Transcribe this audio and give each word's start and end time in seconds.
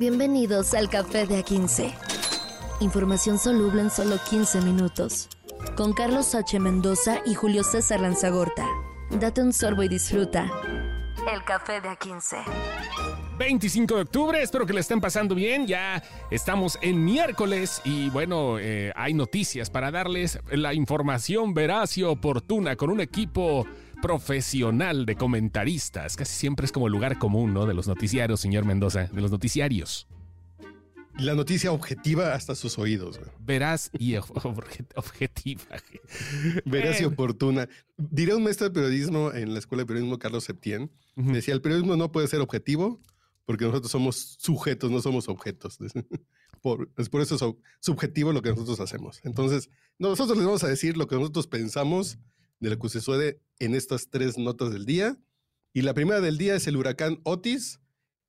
Bienvenidos 0.00 0.72
al 0.72 0.88
Café 0.88 1.26
de 1.26 1.44
A15. 1.44 1.92
Información 2.80 3.38
soluble 3.38 3.82
en 3.82 3.90
solo 3.90 4.16
15 4.30 4.62
minutos. 4.62 5.28
Con 5.76 5.92
Carlos 5.92 6.34
H. 6.34 6.58
Mendoza 6.58 7.18
y 7.26 7.34
Julio 7.34 7.62
César 7.62 8.00
Lanzagorta. 8.00 8.66
Date 9.10 9.42
un 9.42 9.52
sorbo 9.52 9.82
y 9.82 9.88
disfruta. 9.88 10.50
El 11.30 11.44
Café 11.44 11.82
de 11.82 11.90
A15. 11.90 12.38
25 13.38 13.94
de 13.94 14.00
octubre, 14.00 14.42
espero 14.42 14.64
que 14.64 14.72
le 14.72 14.80
estén 14.80 15.02
pasando 15.02 15.34
bien. 15.34 15.66
Ya 15.66 16.02
estamos 16.30 16.78
en 16.80 17.04
miércoles 17.04 17.82
y 17.84 18.08
bueno, 18.08 18.58
eh, 18.58 18.92
hay 18.96 19.12
noticias 19.12 19.68
para 19.68 19.90
darles 19.90 20.38
la 20.50 20.72
información 20.72 21.52
veraz 21.52 21.98
y 21.98 22.04
oportuna 22.04 22.76
con 22.76 22.88
un 22.88 23.00
equipo 23.00 23.66
profesional 24.00 25.06
de 25.06 25.16
comentaristas. 25.16 26.16
Casi 26.16 26.34
siempre 26.34 26.66
es 26.66 26.72
como 26.72 26.86
el 26.86 26.92
lugar 26.92 27.18
común, 27.18 27.54
¿no? 27.54 27.66
De 27.66 27.74
los 27.74 27.86
noticiarios, 27.86 28.40
señor 28.40 28.64
Mendoza, 28.64 29.06
de 29.06 29.20
los 29.20 29.30
noticiarios. 29.30 30.06
La 31.18 31.34
noticia 31.34 31.72
objetiva 31.72 32.34
hasta 32.34 32.54
sus 32.54 32.78
oídos. 32.78 33.18
Güey. 33.18 33.30
Veraz 33.40 33.90
y 33.98 34.16
objetiva. 34.16 35.62
Veraz 36.64 37.00
y 37.00 37.04
oportuna. 37.04 37.68
Diría 37.98 38.36
un 38.36 38.44
maestro 38.44 38.68
de 38.68 38.74
periodismo 38.74 39.32
en 39.32 39.52
la 39.52 39.58
Escuela 39.58 39.82
de 39.82 39.86
Periodismo, 39.86 40.18
Carlos 40.18 40.44
Septién, 40.44 40.90
decía, 41.16 41.52
el 41.52 41.60
periodismo 41.60 41.96
no 41.96 42.10
puede 42.10 42.28
ser 42.28 42.40
objetivo 42.40 43.00
porque 43.44 43.64
nosotros 43.64 43.90
somos 43.90 44.36
sujetos, 44.38 44.90
no 44.90 45.02
somos 45.02 45.28
objetos. 45.28 45.78
Por, 46.62 46.90
es 46.98 47.08
por 47.08 47.22
eso 47.22 47.36
es 47.36 47.54
subjetivo 47.80 48.34
lo 48.34 48.42
que 48.42 48.50
nosotros 48.50 48.78
hacemos. 48.80 49.18
Entonces, 49.24 49.70
nosotros 49.98 50.36
les 50.36 50.46
vamos 50.46 50.62
a 50.62 50.68
decir 50.68 50.98
lo 50.98 51.06
que 51.06 51.16
nosotros 51.16 51.46
pensamos 51.46 52.18
de 52.60 52.70
lo 52.70 52.78
que 52.78 52.88
sucede 52.88 53.40
en 53.58 53.74
estas 53.74 54.08
tres 54.08 54.38
notas 54.38 54.72
del 54.72 54.86
día. 54.86 55.18
Y 55.72 55.82
la 55.82 55.94
primera 55.94 56.20
del 56.20 56.38
día 56.38 56.54
es 56.54 56.66
el 56.66 56.76
huracán 56.76 57.20
Otis, 57.24 57.80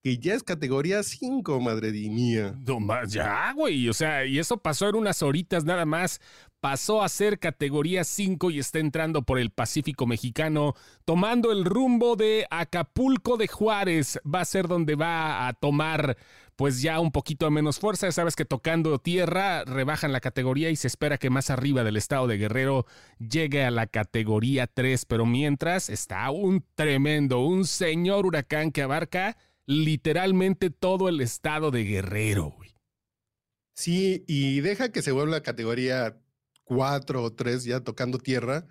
que 0.04 0.18
ya 0.18 0.34
es 0.34 0.44
categoría 0.44 1.04
5, 1.04 1.60
madre 1.60 1.92
mía. 1.92 2.56
No 2.66 2.80
más, 2.80 3.12
ya, 3.12 3.54
güey. 3.54 3.88
O 3.88 3.94
sea, 3.94 4.26
y 4.26 4.40
eso 4.40 4.58
pasó 4.58 4.90
en 4.90 4.96
unas 4.96 5.22
horitas 5.22 5.64
nada 5.64 5.86
más. 5.86 6.20
Pasó 6.60 7.04
a 7.04 7.10
ser 7.10 7.40
categoría 7.40 8.04
5 8.04 8.52
y 8.52 8.60
está 8.60 8.80
entrando 8.80 9.24
por 9.24 9.40
el 9.40 9.50
Pacífico 9.50 10.06
mexicano, 10.06 10.76
tomando 11.06 11.52
el 11.52 11.66
rumbo 11.66 12.16
de 12.16 12.46
Acapulco 12.50 13.38
de 13.38 13.48
Juárez. 13.48 14.20
Va 14.24 14.42
a 14.42 14.46
ser 14.46 14.68
donde 14.68 14.96
va 14.96 15.48
a 15.48 15.54
tomar, 15.54 16.18
pues 16.62 16.80
ya 16.80 17.00
un 17.00 17.12
poquito 17.12 17.50
menos 17.50 17.80
fuerza. 17.80 18.12
Sabes 18.12 18.36
que 18.36 18.46
tocando 18.46 19.00
tierra 19.00 19.64
rebajan 19.64 20.12
la 20.12 20.20
categoría 20.20 20.70
y 20.70 20.76
se 20.76 20.86
espera 20.86 21.18
que 21.18 21.32
más 21.32 21.50
arriba 21.50 21.84
del 21.84 21.98
estado 21.98 22.28
de 22.28 22.38
Guerrero 22.38 22.86
llegue 23.18 23.66
a 23.66 23.72
la 23.72 23.88
categoría 23.88 24.68
3. 24.68 25.06
Pero 25.06 25.26
mientras 25.26 25.90
está 25.90 26.30
un 26.30 26.64
tremendo, 26.76 27.40
un 27.40 27.66
señor 27.66 28.28
huracán 28.28 28.72
que 28.72 28.84
abarca 28.84 29.38
literalmente 29.66 30.70
todo 30.70 31.10
el 31.10 31.20
estado 31.22 31.72
de 31.72 31.84
Guerrero. 31.84 32.56
Sí, 33.74 34.24
y 34.28 34.60
deja 34.60 34.92
que 34.92 35.02
se 35.02 35.12
vuelva 35.12 35.38
la 35.38 35.42
categoría 35.42 36.22
4 36.66 37.24
o 37.24 37.34
3 37.34 37.64
ya 37.64 37.80
tocando 37.80 38.20
tierra, 38.20 38.68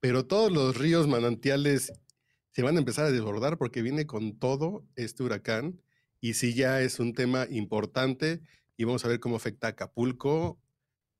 pero 0.00 0.24
todos 0.24 0.50
los 0.50 0.78
ríos 0.78 1.08
manantiales 1.08 1.92
se 2.52 2.62
van 2.62 2.76
a 2.76 2.78
empezar 2.78 3.04
a 3.04 3.10
desbordar 3.10 3.58
porque 3.58 3.82
viene 3.82 4.06
con 4.06 4.38
todo 4.38 4.86
este 4.96 5.24
huracán 5.24 5.82
y 6.24 6.32
sí 6.32 6.54
ya 6.54 6.80
es 6.80 7.00
un 7.00 7.12
tema 7.12 7.46
importante 7.50 8.40
y 8.78 8.84
vamos 8.84 9.04
a 9.04 9.08
ver 9.08 9.20
cómo 9.20 9.36
afecta 9.36 9.66
a 9.66 9.70
Acapulco. 9.70 10.58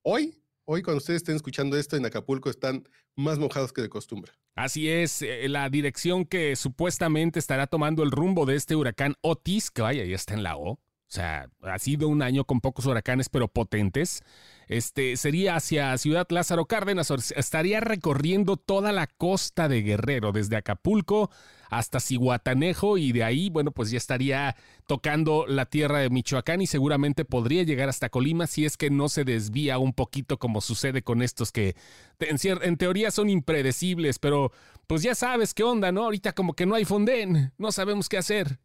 Hoy, 0.01 0.41
hoy 0.65 0.81
cuando 0.81 0.97
ustedes 0.97 1.19
estén 1.19 1.37
escuchando 1.37 1.77
esto 1.77 1.99
en 1.99 2.07
Acapulco 2.07 2.49
están 2.49 2.89
más 3.15 3.39
mojados 3.39 3.75
que 3.75 3.83
de 3.83 3.91
costumbre. 3.91 4.33
Así 4.55 4.89
es, 4.89 5.21
eh, 5.21 5.47
la 5.51 5.69
dirección 5.69 6.25
que 6.25 6.57
supuestamente 6.57 7.39
estará 7.39 7.67
tomando 7.67 8.03
el 8.03 8.13
rumbo 8.13 8.47
de 8.47 8.57
este 8.57 8.77
huracán 8.77 9.15
Otis, 9.21 9.71
que 9.71 9.83
vaya, 9.83 10.07
ya 10.07 10.17
está 10.17 10.33
en 10.33 10.43
la 10.43 10.57
O. 10.57 10.71
O 10.71 10.81
sea, 11.07 11.51
ha 11.61 11.79
sido 11.79 12.09
un 12.09 12.23
año 12.23 12.47
con 12.47 12.63
pocos 12.63 12.87
huracanes, 12.87 13.29
pero 13.29 13.49
potentes 13.49 14.23
este, 14.69 15.17
sería 15.17 15.57
hacia 15.57 15.97
Ciudad 15.98 16.27
Lázaro 16.31 16.67
Cárdenas, 16.67 17.11
estaría 17.37 17.81
recorriendo 17.81 18.57
toda 18.57 18.92
la 18.92 19.07
costa 19.07 19.69
de 19.69 19.83
Guerrero, 19.83 20.33
desde 20.33 20.57
Acapulco 20.57 21.30
hasta 21.70 21.98
Cihuatanejo 22.01 22.98
y 22.98 23.13
de 23.13 23.25
ahí, 23.25 23.51
bueno, 23.51 23.73
pues 23.73 23.91
ya 23.91 23.98
estaría 23.98 24.57
tocando 24.86 25.47
la 25.47 25.67
tierra 25.67 25.98
de 25.98 26.11
Michoacán 26.11 26.61
y 26.61 26.67
seguramente 26.67 27.25
podría 27.25 27.63
llegar 27.64 27.89
hasta 27.89 28.11
Colima 28.11 28.47
si 28.47 28.64
es 28.64 28.77
que 28.77 28.91
no 28.91 29.08
se 29.08 29.25
desvía 29.25 29.79
un 29.79 29.92
poquito 29.92 30.39
como 30.39 30.61
sucede 30.61 31.02
con 31.02 31.23
estos 31.23 31.51
que 31.52 31.75
en, 32.20 32.39
en 32.63 32.77
teoría 32.77 33.11
son 33.11 33.29
impredecibles, 33.29 34.19
pero 34.19 34.52
pues 34.86 35.02
ya 35.02 35.14
sabes 35.14 35.55
qué 35.55 35.64
onda, 35.64 35.91
¿no? 35.91 36.05
Ahorita 36.05 36.33
como 36.33 36.55
que 36.55 36.67
no 36.67 36.75
hay 36.75 36.85
fondén, 36.85 37.52
no 37.58 37.73
sabemos 37.73 38.08
qué 38.08 38.19
hacer. 38.19 38.61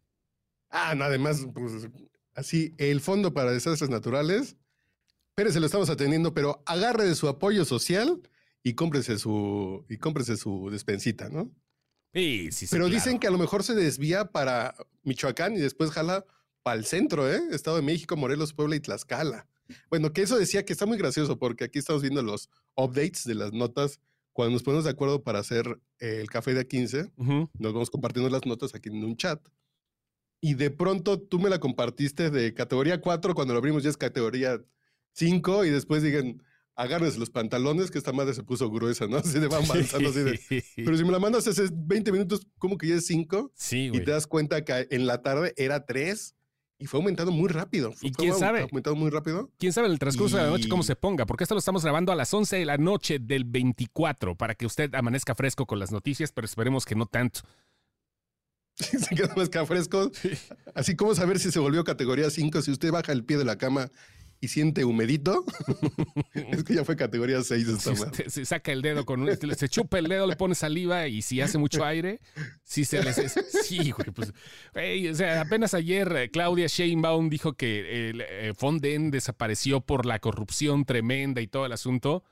Ah, 0.69 0.93
nada 0.93 1.17
más, 1.17 1.47
pues 1.53 1.89
así, 2.35 2.75
el 2.77 3.01
Fondo 3.01 3.33
para 3.33 3.51
Desastres 3.51 3.89
Naturales 3.89 4.55
Pérez 5.39 5.53
se 5.53 5.61
lo 5.61 5.67
estamos 5.67 5.89
atendiendo, 5.89 6.33
pero 6.33 6.61
agarre 6.65 7.07
de 7.07 7.15
su 7.15 7.29
apoyo 7.29 7.63
social 7.63 8.21
y 8.61 8.73
cómprese 8.73 9.17
su, 9.17 9.85
y 9.87 9.95
cómprese 9.95 10.35
su 10.35 10.69
despensita, 10.69 11.29
¿no? 11.29 11.49
Sí, 12.13 12.49
sí, 12.51 12.67
sí. 12.67 12.75
Pero 12.75 12.89
dicen 12.89 13.19
que 13.19 13.27
a 13.27 13.31
lo 13.31 13.37
mejor 13.37 13.63
se 13.63 13.73
desvía 13.73 14.33
para 14.33 14.75
Michoacán 15.03 15.55
y 15.55 15.59
después 15.59 15.91
jala 15.91 16.25
para 16.61 16.77
el 16.77 16.83
centro, 16.83 17.33
¿eh? 17.33 17.41
Estado 17.51 17.77
de 17.77 17.83
México, 17.83 18.17
Morelos, 18.17 18.51
Puebla 18.51 18.75
y 18.75 18.81
Tlaxcala. 18.81 19.47
Bueno, 19.89 20.11
que 20.11 20.23
eso 20.23 20.37
decía 20.37 20.65
que 20.65 20.73
está 20.73 20.85
muy 20.85 20.97
gracioso 20.97 21.39
porque 21.39 21.63
aquí 21.63 21.79
estamos 21.79 22.01
viendo 22.01 22.21
los 22.21 22.49
updates 22.75 23.23
de 23.23 23.35
las 23.35 23.53
notas. 23.53 24.01
Cuando 24.33 24.51
nos 24.51 24.63
ponemos 24.63 24.83
de 24.83 24.91
acuerdo 24.91 25.23
para 25.23 25.39
hacer 25.39 25.79
el 25.99 26.29
café 26.29 26.53
de 26.53 26.67
A15, 26.67 27.13
nos 27.57 27.73
vamos 27.73 27.89
compartiendo 27.89 28.29
las 28.29 28.45
notas 28.45 28.75
aquí 28.75 28.89
en 28.89 29.05
un 29.05 29.15
chat. 29.15 29.39
Y 30.41 30.55
de 30.55 30.69
pronto 30.69 31.17
tú 31.17 31.39
me 31.39 31.49
la 31.49 31.61
compartiste 31.61 32.29
de 32.29 32.53
categoría 32.53 32.99
4, 32.99 33.33
cuando 33.33 33.53
lo 33.53 33.59
abrimos 33.59 33.83
ya 33.83 33.89
es 33.89 33.95
categoría 33.95 34.61
cinco 35.13 35.65
y 35.65 35.69
después 35.69 36.03
digan, 36.03 36.41
agárrense 36.75 37.19
los 37.19 37.29
pantalones, 37.29 37.91
que 37.91 37.97
esta 37.97 38.13
madre 38.13 38.33
se 38.33 38.43
puso 38.43 38.69
gruesa, 38.71 39.07
¿no? 39.07 39.17
Así 39.17 39.39
de 39.39 39.47
van 39.49 39.65
avanzando, 39.65 40.09
así 40.09 40.19
de... 40.19 40.63
Pero 40.75 40.97
si 40.97 41.03
me 41.03 41.11
la 41.11 41.19
mandas 41.19 41.47
hace 41.47 41.67
20 41.71 42.11
minutos, 42.11 42.47
¿cómo 42.57 42.77
que 42.77 42.87
ya 42.87 42.95
es 42.95 43.05
cinco? 43.05 43.51
Sí, 43.55 43.91
Y 43.93 43.99
te 43.99 44.11
das 44.11 44.27
cuenta 44.27 44.63
que 44.63 44.87
en 44.89 45.05
la 45.05 45.21
tarde 45.21 45.53
era 45.57 45.85
tres 45.85 46.35
y 46.81 46.85
fue 46.85 47.01
aumentando 47.01 47.33
muy 47.33 47.49
rápido. 47.49 47.93
¿Y 48.01 48.13
quién 48.13 48.33
sabe? 48.33 48.61
Aumentando 48.61 48.95
muy 48.95 49.09
rápido. 49.09 49.51
¿Quién 49.57 49.73
sabe 49.73 49.89
el 49.89 49.99
transcurso 49.99 50.37
de 50.37 50.43
la 50.43 50.49
noche 50.49 50.69
cómo 50.69 50.83
se 50.83 50.95
ponga? 50.95 51.25
Porque 51.25 51.43
esto 51.43 51.53
lo 51.53 51.59
estamos 51.59 51.83
grabando 51.83 52.13
a 52.13 52.15
las 52.15 52.33
11 52.33 52.55
de 52.55 52.65
la 52.65 52.77
noche 52.77 53.19
del 53.19 53.43
24 53.43 54.35
para 54.35 54.55
que 54.55 54.65
usted 54.65 54.95
amanezca 54.95 55.35
fresco 55.35 55.65
con 55.65 55.77
las 55.77 55.91
noticias, 55.91 56.31
pero 56.31 56.45
esperemos 56.45 56.85
que 56.85 56.95
no 56.95 57.05
tanto. 57.05 57.41
se 58.75 59.13
queda 59.13 59.35
más 59.35 59.49
fresco. 59.67 60.09
Así 60.73 60.95
como 60.95 61.13
saber 61.13 61.39
si 61.39 61.51
se 61.51 61.59
volvió 61.59 61.83
categoría 61.83 62.29
5, 62.29 62.61
si 62.61 62.71
usted 62.71 62.91
baja 62.91 63.11
el 63.11 63.25
pie 63.25 63.37
de 63.37 63.43
la 63.43 63.57
cama 63.57 63.91
y 64.41 64.47
siente 64.47 64.85
humedito, 64.85 65.43
es 66.33 66.63
que 66.63 66.73
ya 66.73 66.85
fue 66.85 66.95
categoría 66.95 67.41
6 67.43 67.67
esta 67.67 67.95
se, 67.95 68.29
se, 68.29 68.45
saca 68.45 68.71
el 68.71 68.81
dedo 68.81 69.05
con 69.05 69.21
un, 69.21 69.55
se 69.55 69.69
chupa 69.69 69.99
el 69.99 70.07
dedo, 70.07 70.27
le 70.27 70.35
pone 70.37 70.55
saliva 70.55 71.07
y 71.07 71.21
si 71.21 71.41
hace 71.41 71.57
mucho 71.57 71.83
aire, 71.83 72.21
sí 72.63 72.85
se 72.85 73.03
le 73.03 73.13
sí, 73.13 73.91
güey, 73.91 74.11
pues 74.11 74.31
o 74.31 75.15
sea, 75.15 75.41
apenas 75.41 75.73
ayer 75.73 76.11
eh, 76.15 76.31
Claudia 76.31 76.67
Sheinbaum 76.67 77.29
dijo 77.29 77.53
que 77.53 78.09
el 78.09 78.21
eh, 78.21 78.53
Fonden 78.55 79.11
desapareció 79.11 79.81
por 79.81 80.05
la 80.05 80.19
corrupción 80.19 80.85
tremenda 80.85 81.41
y 81.41 81.47
todo 81.47 81.65
el 81.65 81.73
asunto, 81.73 82.23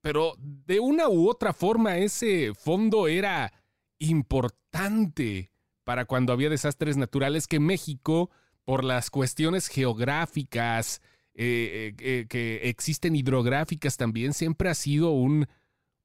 pero 0.00 0.34
de 0.38 0.80
una 0.80 1.08
u 1.08 1.28
otra 1.28 1.52
forma 1.52 1.98
ese 1.98 2.52
fondo 2.54 3.08
era 3.08 3.52
importante 3.98 5.50
para 5.84 6.06
cuando 6.06 6.32
había 6.32 6.48
desastres 6.48 6.96
naturales 6.96 7.46
que 7.46 7.60
México 7.60 8.30
por 8.64 8.84
las 8.84 9.10
cuestiones 9.10 9.68
geográficas, 9.68 11.00
eh, 11.34 11.94
eh, 11.98 12.26
que 12.28 12.68
existen 12.68 13.16
hidrográficas 13.16 13.96
también, 13.96 14.34
siempre 14.34 14.68
ha 14.68 14.74
sido 14.74 15.12
un, 15.12 15.46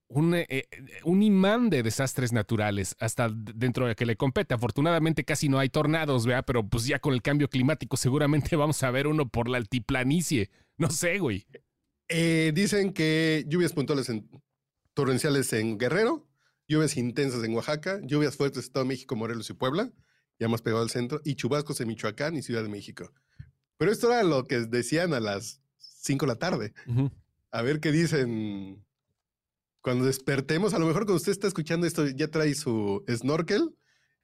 eh, 0.09 0.63
un, 1.03 1.21
imán 1.21 1.69
de 1.69 1.83
desastres 1.83 2.31
naturales, 2.31 2.95
hasta 2.99 3.29
dentro 3.29 3.87
de 3.87 3.95
que 3.95 4.05
le 4.05 4.15
compete. 4.15 4.53
Afortunadamente 4.53 5.25
casi 5.25 5.49
no 5.49 5.59
hay 5.59 5.69
tornados, 5.69 6.25
¿vea? 6.25 6.43
Pero 6.43 6.67
pues 6.67 6.85
ya 6.85 6.99
con 6.99 7.13
el 7.13 7.21
cambio 7.21 7.49
climático 7.49 7.97
seguramente 7.97 8.55
vamos 8.55 8.81
a 8.83 8.91
ver 8.91 9.07
uno 9.07 9.27
por 9.27 9.49
la 9.49 9.57
altiplanicie. 9.57 10.49
No 10.77 10.89
sé, 10.89 11.19
güey. 11.19 11.45
dicen 12.07 12.93
que 12.93 13.43
lluvias 13.47 13.73
puntuales 13.73 14.07
en, 14.07 14.29
torrenciales 14.93 15.51
en 15.51 15.77
Guerrero, 15.77 16.25
lluvias 16.69 16.95
intensas 16.95 17.43
en 17.43 17.53
Oaxaca, 17.53 17.99
lluvias 18.03 18.37
fuertes 18.37 18.59
en 18.59 18.63
Estado 18.63 18.85
de 18.85 18.89
México, 18.89 19.15
Morelos 19.17 19.49
y 19.49 19.53
Puebla, 19.53 19.91
ya 20.39 20.47
más 20.47 20.61
pegado 20.61 20.83
al 20.83 20.89
centro, 20.89 21.19
y 21.25 21.35
chubascos 21.35 21.81
en 21.81 21.89
Michoacán 21.89 22.37
y 22.37 22.43
Ciudad 22.43 22.63
de 22.63 22.69
México. 22.69 23.11
Pero 23.77 23.91
esto 23.91 24.11
era 24.11 24.23
lo 24.23 24.45
que 24.45 24.59
decían 24.59 25.13
a 25.13 25.19
las 25.19 25.61
5 25.77 26.25
de 26.25 26.31
la 26.31 26.39
tarde. 26.39 26.73
A 27.51 27.61
ver 27.61 27.79
qué 27.79 27.91
dicen 27.91 28.83
cuando 29.81 30.05
despertemos. 30.05 30.73
A 30.73 30.79
lo 30.79 30.85
mejor 30.85 31.03
cuando 31.03 31.15
usted 31.15 31.31
está 31.31 31.47
escuchando 31.47 31.87
esto 31.87 32.07
ya 32.07 32.27
trae 32.27 32.53
su 32.55 33.05
snorkel 33.09 33.75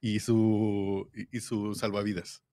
y 0.01 0.19
su, 0.19 1.09
y, 1.31 1.39
su 1.39 1.75
salvavidas. 1.75 2.43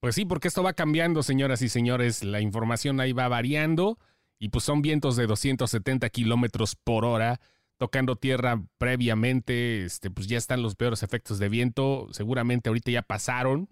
Pues 0.00 0.16
sí, 0.16 0.24
porque 0.24 0.48
esto 0.48 0.62
va 0.62 0.72
cambiando, 0.72 1.22
señoras 1.22 1.62
y 1.62 1.68
señores. 1.68 2.24
La 2.24 2.40
información 2.40 3.00
ahí 3.00 3.12
va 3.12 3.28
variando 3.28 3.98
y 4.38 4.48
pues 4.48 4.64
son 4.64 4.82
vientos 4.82 5.16
de 5.16 5.26
270 5.26 6.10
kilómetros 6.10 6.74
por 6.76 7.04
hora 7.04 7.40
tocando 7.78 8.16
tierra 8.16 8.62
previamente. 8.78 9.84
Este, 9.84 10.10
pues 10.10 10.26
ya 10.26 10.38
están 10.38 10.60
los 10.60 10.74
peores 10.74 11.02
efectos 11.02 11.38
de 11.38 11.48
viento. 11.48 12.08
Seguramente 12.10 12.68
ahorita 12.68 12.90
ya 12.90 13.02
pasaron 13.02 13.68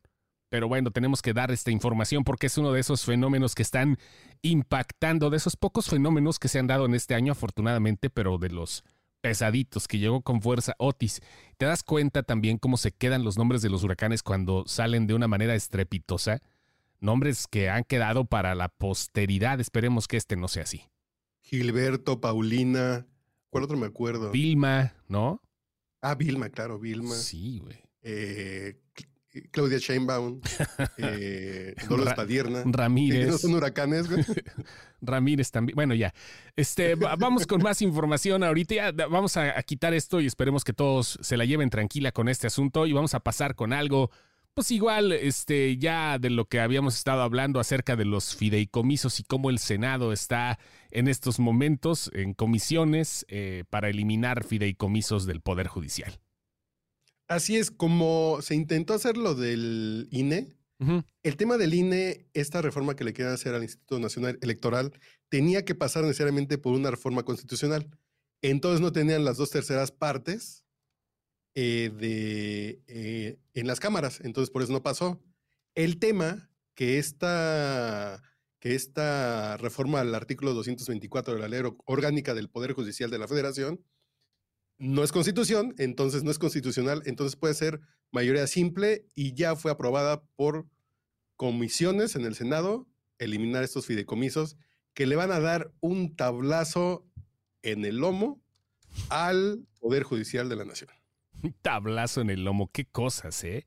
pero 0.50 0.68
bueno, 0.68 0.90
tenemos 0.90 1.22
que 1.22 1.32
dar 1.32 1.50
esta 1.50 1.70
información 1.70 2.24
porque 2.24 2.48
es 2.48 2.58
uno 2.58 2.72
de 2.72 2.80
esos 2.80 3.04
fenómenos 3.04 3.54
que 3.54 3.62
están 3.62 3.98
impactando, 4.42 5.30
de 5.30 5.36
esos 5.36 5.56
pocos 5.56 5.88
fenómenos 5.88 6.38
que 6.38 6.48
se 6.48 6.58
han 6.58 6.66
dado 6.66 6.84
en 6.86 6.94
este 6.94 7.14
año, 7.14 7.32
afortunadamente, 7.32 8.10
pero 8.10 8.36
de 8.36 8.50
los 8.50 8.84
pesaditos 9.20 9.86
que 9.86 9.98
llegó 9.98 10.22
con 10.22 10.42
fuerza 10.42 10.74
Otis. 10.78 11.20
Te 11.56 11.66
das 11.66 11.82
cuenta 11.84 12.24
también 12.24 12.58
cómo 12.58 12.76
se 12.76 12.90
quedan 12.90 13.22
los 13.22 13.38
nombres 13.38 13.62
de 13.62 13.70
los 13.70 13.84
huracanes 13.84 14.22
cuando 14.22 14.64
salen 14.66 15.06
de 15.06 15.14
una 15.14 15.28
manera 15.28 15.54
estrepitosa. 15.54 16.42
Nombres 16.98 17.46
que 17.46 17.70
han 17.70 17.84
quedado 17.84 18.24
para 18.24 18.54
la 18.54 18.68
posteridad. 18.68 19.60
Esperemos 19.60 20.08
que 20.08 20.16
este 20.16 20.36
no 20.36 20.48
sea 20.48 20.64
así. 20.64 20.82
Gilberto, 21.42 22.20
Paulina. 22.20 23.06
¿Cuál 23.50 23.64
otro 23.64 23.76
me 23.76 23.86
acuerdo? 23.86 24.30
Vilma, 24.30 24.94
¿no? 25.08 25.40
Ah, 26.02 26.14
Vilma, 26.14 26.48
claro, 26.50 26.78
Vilma. 26.78 27.14
Sí, 27.14 27.60
güey. 27.60 27.78
Eh, 28.02 28.80
Claudia 29.50 29.78
Sheinbaum, 29.78 30.40
eh, 30.98 31.74
Dolores 31.88 32.14
Padierna. 32.14 32.62
Ramírez. 32.64 33.28
no 33.28 33.38
son 33.38 33.54
huracanes, 33.54 34.08
güey. 34.08 34.24
Ramírez 35.00 35.50
también. 35.50 35.76
Bueno, 35.76 35.94
ya. 35.94 36.12
Este, 36.56 36.94
vamos 36.94 37.46
con 37.46 37.62
más 37.62 37.80
información 37.82 38.42
ahorita. 38.42 38.74
Ya 38.74 38.92
vamos 38.92 39.36
a, 39.36 39.58
a, 39.58 39.62
quitar 39.62 39.94
esto 39.94 40.20
y 40.20 40.26
esperemos 40.26 40.64
que 40.64 40.72
todos 40.72 41.18
se 41.22 41.36
la 41.36 41.44
lleven 41.44 41.70
tranquila 41.70 42.12
con 42.12 42.28
este 42.28 42.46
asunto 42.46 42.86
y 42.86 42.92
vamos 42.92 43.14
a 43.14 43.20
pasar 43.20 43.54
con 43.54 43.72
algo. 43.72 44.10
Pues 44.54 44.72
igual, 44.72 45.12
este, 45.12 45.76
ya 45.78 46.18
de 46.18 46.28
lo 46.28 46.46
que 46.46 46.60
habíamos 46.60 46.96
estado 46.96 47.22
hablando 47.22 47.60
acerca 47.60 47.94
de 47.94 48.04
los 48.04 48.34
fideicomisos 48.34 49.20
y 49.20 49.22
cómo 49.22 49.48
el 49.48 49.60
Senado 49.60 50.12
está 50.12 50.58
en 50.90 51.06
estos 51.06 51.38
momentos 51.38 52.10
en 52.14 52.34
comisiones 52.34 53.24
eh, 53.28 53.64
para 53.70 53.88
eliminar 53.88 54.44
fideicomisos 54.44 55.24
del 55.24 55.40
Poder 55.40 55.68
Judicial. 55.68 56.18
Así 57.30 57.56
es, 57.56 57.70
como 57.70 58.42
se 58.42 58.56
intentó 58.56 58.92
hacer 58.92 59.16
lo 59.16 59.36
del 59.36 60.08
INE, 60.10 60.52
uh 60.80 60.84
-huh. 60.84 61.04
el 61.22 61.36
tema 61.36 61.58
del 61.58 61.74
INE, 61.74 62.26
esta 62.34 62.60
reforma 62.60 62.96
que 62.96 63.04
le 63.04 63.12
querían 63.12 63.34
hacer 63.34 63.54
al 63.54 63.62
Instituto 63.62 64.00
Nacional 64.00 64.36
Electoral, 64.42 64.92
tenía 65.28 65.64
que 65.64 65.76
pasar 65.76 66.02
necesariamente 66.02 66.58
por 66.58 66.72
una 66.74 66.90
reforma 66.90 67.22
constitucional. 67.22 67.88
Entonces 68.42 68.80
no 68.80 68.90
tenían 68.90 69.24
las 69.24 69.36
dos 69.36 69.50
terceras 69.50 69.92
partes 69.92 70.64
eh, 71.54 71.92
de, 71.96 72.82
eh, 72.88 73.38
en 73.54 73.66
las 73.68 73.78
cámaras, 73.78 74.20
entonces 74.24 74.50
por 74.50 74.64
eso 74.64 74.72
no 74.72 74.82
pasó. 74.82 75.22
El 75.76 76.00
tema 76.00 76.50
que 76.74 76.98
esta, 76.98 78.24
que 78.58 78.74
esta 78.74 79.56
reforma 79.58 80.00
al 80.00 80.16
artículo 80.16 80.52
224 80.52 81.34
de 81.34 81.40
la 81.40 81.46
ley 81.46 81.62
orgánica 81.84 82.34
del 82.34 82.50
Poder 82.50 82.72
Judicial 82.72 83.08
de 83.08 83.18
la 83.18 83.28
Federación 83.28 83.84
no 84.80 85.04
es 85.04 85.12
constitución, 85.12 85.74
entonces 85.76 86.24
no 86.24 86.30
es 86.30 86.38
constitucional, 86.38 87.02
entonces 87.04 87.36
puede 87.36 87.52
ser 87.52 87.80
mayoría 88.10 88.46
simple 88.46 89.04
y 89.14 89.34
ya 89.34 89.54
fue 89.54 89.70
aprobada 89.70 90.22
por 90.36 90.66
comisiones 91.36 92.16
en 92.16 92.24
el 92.24 92.34
Senado, 92.34 92.88
eliminar 93.18 93.62
estos 93.62 93.84
fideicomisos 93.86 94.56
que 94.94 95.06
le 95.06 95.16
van 95.16 95.32
a 95.32 95.38
dar 95.38 95.70
un 95.80 96.16
tablazo 96.16 97.06
en 97.62 97.84
el 97.84 97.98
lomo 97.98 98.40
al 99.10 99.66
Poder 99.80 100.02
Judicial 100.02 100.48
de 100.48 100.56
la 100.56 100.64
Nación. 100.64 100.90
Un 101.42 101.54
tablazo 101.60 102.22
en 102.22 102.30
el 102.30 102.44
lomo, 102.44 102.70
qué 102.72 102.86
cosas, 102.86 103.44
¿eh? 103.44 103.66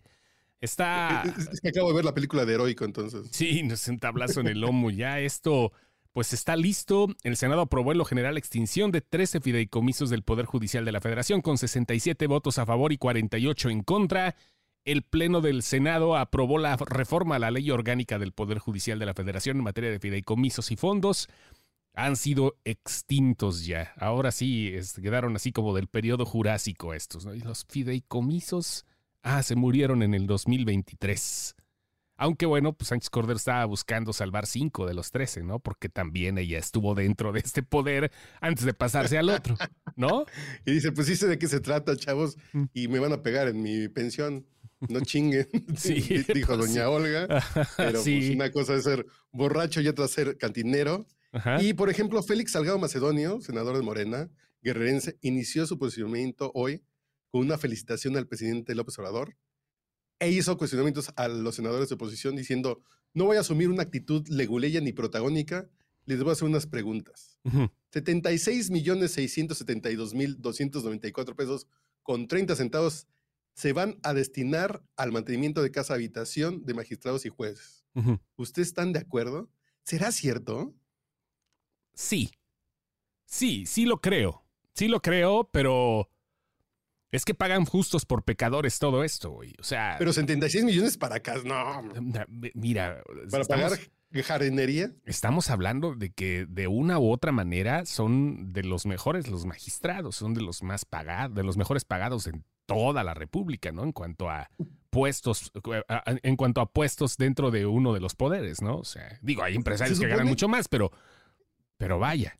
Está... 0.62 1.24
Es 1.51 1.62
que 1.62 1.69
acabo 1.69 1.89
de 1.89 1.95
ver 1.95 2.06
la 2.06 2.13
película 2.16 2.44
de 2.44 2.56
Heroico, 2.56 2.86
entonces. 2.86 3.27
Sí, 3.31 3.62
no 3.62 3.75
es 3.75 3.88
un 3.88 4.00
tablazo 4.00 4.39
en 4.39 4.48
el 4.48 4.62
lomo, 4.62 4.89
ya 4.89 5.19
esto 5.19 5.74
pues 6.13 6.31
está 6.31 6.56
listo. 6.56 7.07
El 7.24 7.36
Senado 7.36 7.62
aprobó 7.62 7.92
en 7.92 7.98
lo 7.98 8.06
general 8.06 8.38
extinción 8.38 8.92
de 8.92 9.01
13 9.01 9.42
fideicomisos 9.42 10.10
del 10.10 10.24
Poder 10.24 10.45
Judicial 10.45 10.86
de 10.86 10.92
la 10.92 11.01
Federación 11.01 11.42
con 11.42 11.57
67 11.57 12.27
votos 12.27 12.60
a 12.60 12.65
favor 12.65 12.94
y 12.94 12.98
48 12.98 13.69
en 13.69 13.81
contra. 13.81 14.36
El 14.86 15.01
Pleno 15.01 15.42
del 15.42 15.63
Senado 15.63 16.15
aprobó 16.15 16.60
la 16.60 16.77
reforma 16.77 17.38
a 17.38 17.39
la 17.39 17.51
ley 17.51 17.71
orgánica 17.71 18.19
del 18.19 18.31
Poder 18.31 18.60
Judicial 18.60 19.00
de 19.00 19.07
la 19.07 19.13
Federación 19.15 19.57
en 19.57 19.63
materia 19.63 19.89
de 19.89 20.00
fideicomisos 20.00 20.71
y 20.71 20.75
fondos. 20.75 21.30
Han 21.95 22.16
sido 22.16 22.57
extintos 22.63 23.66
ya. 23.66 23.94
Ahora 23.98 24.31
sí, 24.31 24.71
quedaron 25.01 25.36
así 25.36 25.51
como 25.51 25.75
del 25.75 25.88
periodo 25.88 26.25
jurásico 26.25 26.94
estos. 26.94 27.25
¿no? 27.25 27.33
Y 27.33 27.39
los 27.39 27.66
fideicomisos, 27.66 28.86
ah, 29.24 29.42
se 29.42 29.56
murieron 29.56 30.04
en 30.04 30.13
el 30.13 30.27
2023. 30.27 31.56
Aunque 32.23 32.45
bueno, 32.45 32.71
pues 32.71 32.87
Sánchez 32.87 33.09
Cordero 33.09 33.35
estaba 33.35 33.65
buscando 33.65 34.13
salvar 34.13 34.45
cinco 34.45 34.87
de 34.87 34.93
los 34.93 35.11
trece, 35.11 35.43
¿no? 35.43 35.59
Porque 35.59 35.89
también 35.89 36.37
ella 36.37 36.57
estuvo 36.57 36.95
dentro 36.95 37.33
de 37.33 37.41
este 37.41 37.63
poder 37.63 38.13
antes 38.39 38.63
de 38.63 38.73
pasarse 38.73 39.17
al 39.17 39.27
otro, 39.27 39.57
¿no? 39.97 40.23
Y 40.65 40.71
dice, 40.71 40.93
pues 40.93 41.07
sí 41.07 41.17
sé 41.17 41.27
de 41.27 41.37
qué 41.37 41.49
se 41.49 41.59
trata, 41.59 41.97
chavos, 41.97 42.37
y 42.73 42.87
me 42.87 42.99
van 42.99 43.11
a 43.11 43.21
pegar 43.21 43.49
en 43.49 43.61
mi 43.61 43.89
pensión. 43.89 44.47
No 44.87 45.01
chinguen, 45.01 45.49
sí, 45.75 45.95
dijo 46.33 46.55
pues 46.55 46.69
doña. 46.73 46.87
Olga. 46.87 47.27
Pero 47.75 48.01
sí. 48.01 48.19
pues 48.19 48.29
una 48.35 48.51
cosa 48.51 48.75
es 48.75 48.85
ser 48.85 49.05
borracho 49.33 49.81
y 49.81 49.89
otra 49.89 50.07
ser 50.07 50.37
cantinero. 50.37 51.05
Ajá. 51.33 51.61
Y 51.61 51.73
por 51.73 51.89
ejemplo, 51.89 52.23
Félix 52.23 52.53
Salgado 52.53 52.79
Macedonio, 52.79 53.41
senador 53.41 53.75
de 53.75 53.83
Morena, 53.83 54.29
guerrerense, 54.61 55.17
inició 55.19 55.65
su 55.65 55.77
posicionamiento 55.77 56.53
hoy 56.55 56.85
con 57.31 57.41
una 57.41 57.57
felicitación 57.57 58.15
al 58.15 58.27
presidente 58.27 58.75
López 58.75 58.97
Obrador 58.97 59.35
e 60.23 60.31
hizo 60.31 60.57
cuestionamientos 60.57 61.11
a 61.15 61.27
los 61.27 61.55
senadores 61.55 61.89
de 61.89 61.95
oposición 61.95 62.35
diciendo, 62.35 62.81
no 63.13 63.25
voy 63.25 63.37
a 63.37 63.41
asumir 63.41 63.69
una 63.69 63.83
actitud 63.83 64.27
leguleya 64.27 64.81
ni 64.81 64.93
protagónica, 64.93 65.69
les 66.05 66.19
voy 66.19 66.29
a 66.29 66.33
hacer 66.33 66.47
unas 66.47 66.67
preguntas. 66.67 67.39
Uh 67.43 67.49
-huh. 67.51 67.71
76 67.91 68.69
millones 68.71 69.11
672 69.11 70.13
mil 70.13 70.41
294 70.41 71.35
pesos 71.35 71.67
con 72.01 72.27
30 72.27 72.55
centavos 72.55 73.07
se 73.53 73.71
van 73.71 73.99
a 74.03 74.13
destinar 74.13 74.83
al 74.95 75.11
mantenimiento 75.11 75.61
de 75.61 75.71
casa 75.71 75.93
habitación 75.93 76.65
de 76.65 76.73
magistrados 76.73 77.25
y 77.25 77.29
jueces. 77.29 77.85
Uh 77.93 78.01
-huh. 78.01 78.19
¿Ustedes 78.35 78.69
están 78.69 78.93
de 78.93 78.99
acuerdo? 78.99 79.49
¿Será 79.83 80.11
cierto? 80.11 80.73
Sí. 81.93 82.31
Sí, 83.25 83.65
sí 83.65 83.85
lo 83.85 84.01
creo. 84.01 84.43
Sí 84.73 84.87
lo 84.87 85.01
creo, 85.01 85.49
pero 85.51 86.09
es 87.13 87.25
que 87.25 87.36
pagan 87.36 87.63
justos 87.65 88.06
por 88.06 88.24
pecadores 88.24 88.80
todo 88.80 89.04
esto, 89.04 89.30
güey. 89.30 89.54
O 89.60 89.63
sea. 89.63 89.95
Pero 90.00 90.12
76 90.12 90.65
millones 90.65 90.98
para 90.98 91.18
acá, 91.18 91.36
no. 91.45 91.83
Mira. 92.56 93.04
Para 93.30 93.44
estamos, 93.44 93.48
pagar 93.48 93.80
jardinería. 94.24 94.92
Estamos 95.06 95.51
hablando 95.51 95.94
de 95.94 96.12
que 96.12 96.48
de 96.50 96.68
una 96.68 96.98
u 96.98 97.12
otra 97.12 97.31
manera 97.31 97.86
son 97.86 98.51
de 98.51 98.63
los 98.63 98.88
mejores 98.88 99.27
los 99.27 99.45
magistrados, 99.45 100.15
son 100.15 100.33
de 100.33 100.42
los 100.42 100.63
más 100.63 100.86
pagados, 100.86 101.36
de 101.36 101.44
los 101.44 101.56
mejores 101.56 101.86
pagados 101.86 102.25
en 102.25 102.44
toda 102.65 103.04
la 103.04 103.13
República, 103.13 103.71
¿no? 103.71 103.83
En 103.83 103.92
cuanto 103.92 104.31
a 104.31 104.50
puestos, 104.89 105.51
en 106.24 106.36
cuanto 106.36 106.62
a 106.62 106.71
puestos 106.71 107.18
dentro 107.18 107.51
de 107.51 107.68
uno 107.68 107.94
de 107.94 108.00
los 108.00 108.16
poderes, 108.16 108.63
¿no? 108.63 108.77
O 108.77 108.86
sea, 108.86 109.19
digo, 109.21 109.44
hay 109.44 109.56
empresarios 109.56 110.00
que 110.00 110.07
ganan 110.07 110.27
mucho 110.27 110.47
más, 110.47 110.68
pero, 110.68 110.92
pero 111.78 111.99
vaya. 111.99 112.40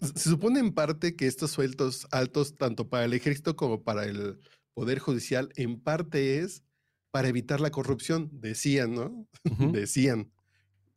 Se 0.00 0.28
supone 0.30 0.60
en 0.60 0.72
parte 0.72 1.16
que 1.16 1.26
estos 1.26 1.50
sueldos 1.50 2.06
altos, 2.10 2.56
tanto 2.56 2.88
para 2.88 3.04
el 3.04 3.12
ejército 3.12 3.56
como 3.56 3.82
para 3.82 4.04
el 4.04 4.38
poder 4.74 4.98
judicial, 4.98 5.50
en 5.56 5.80
parte 5.80 6.38
es 6.38 6.62
para 7.10 7.28
evitar 7.28 7.60
la 7.60 7.70
corrupción, 7.70 8.28
decían, 8.32 8.94
¿no? 8.94 9.28
Uh 9.44 9.50
-huh. 9.50 9.70
decían. 9.72 10.32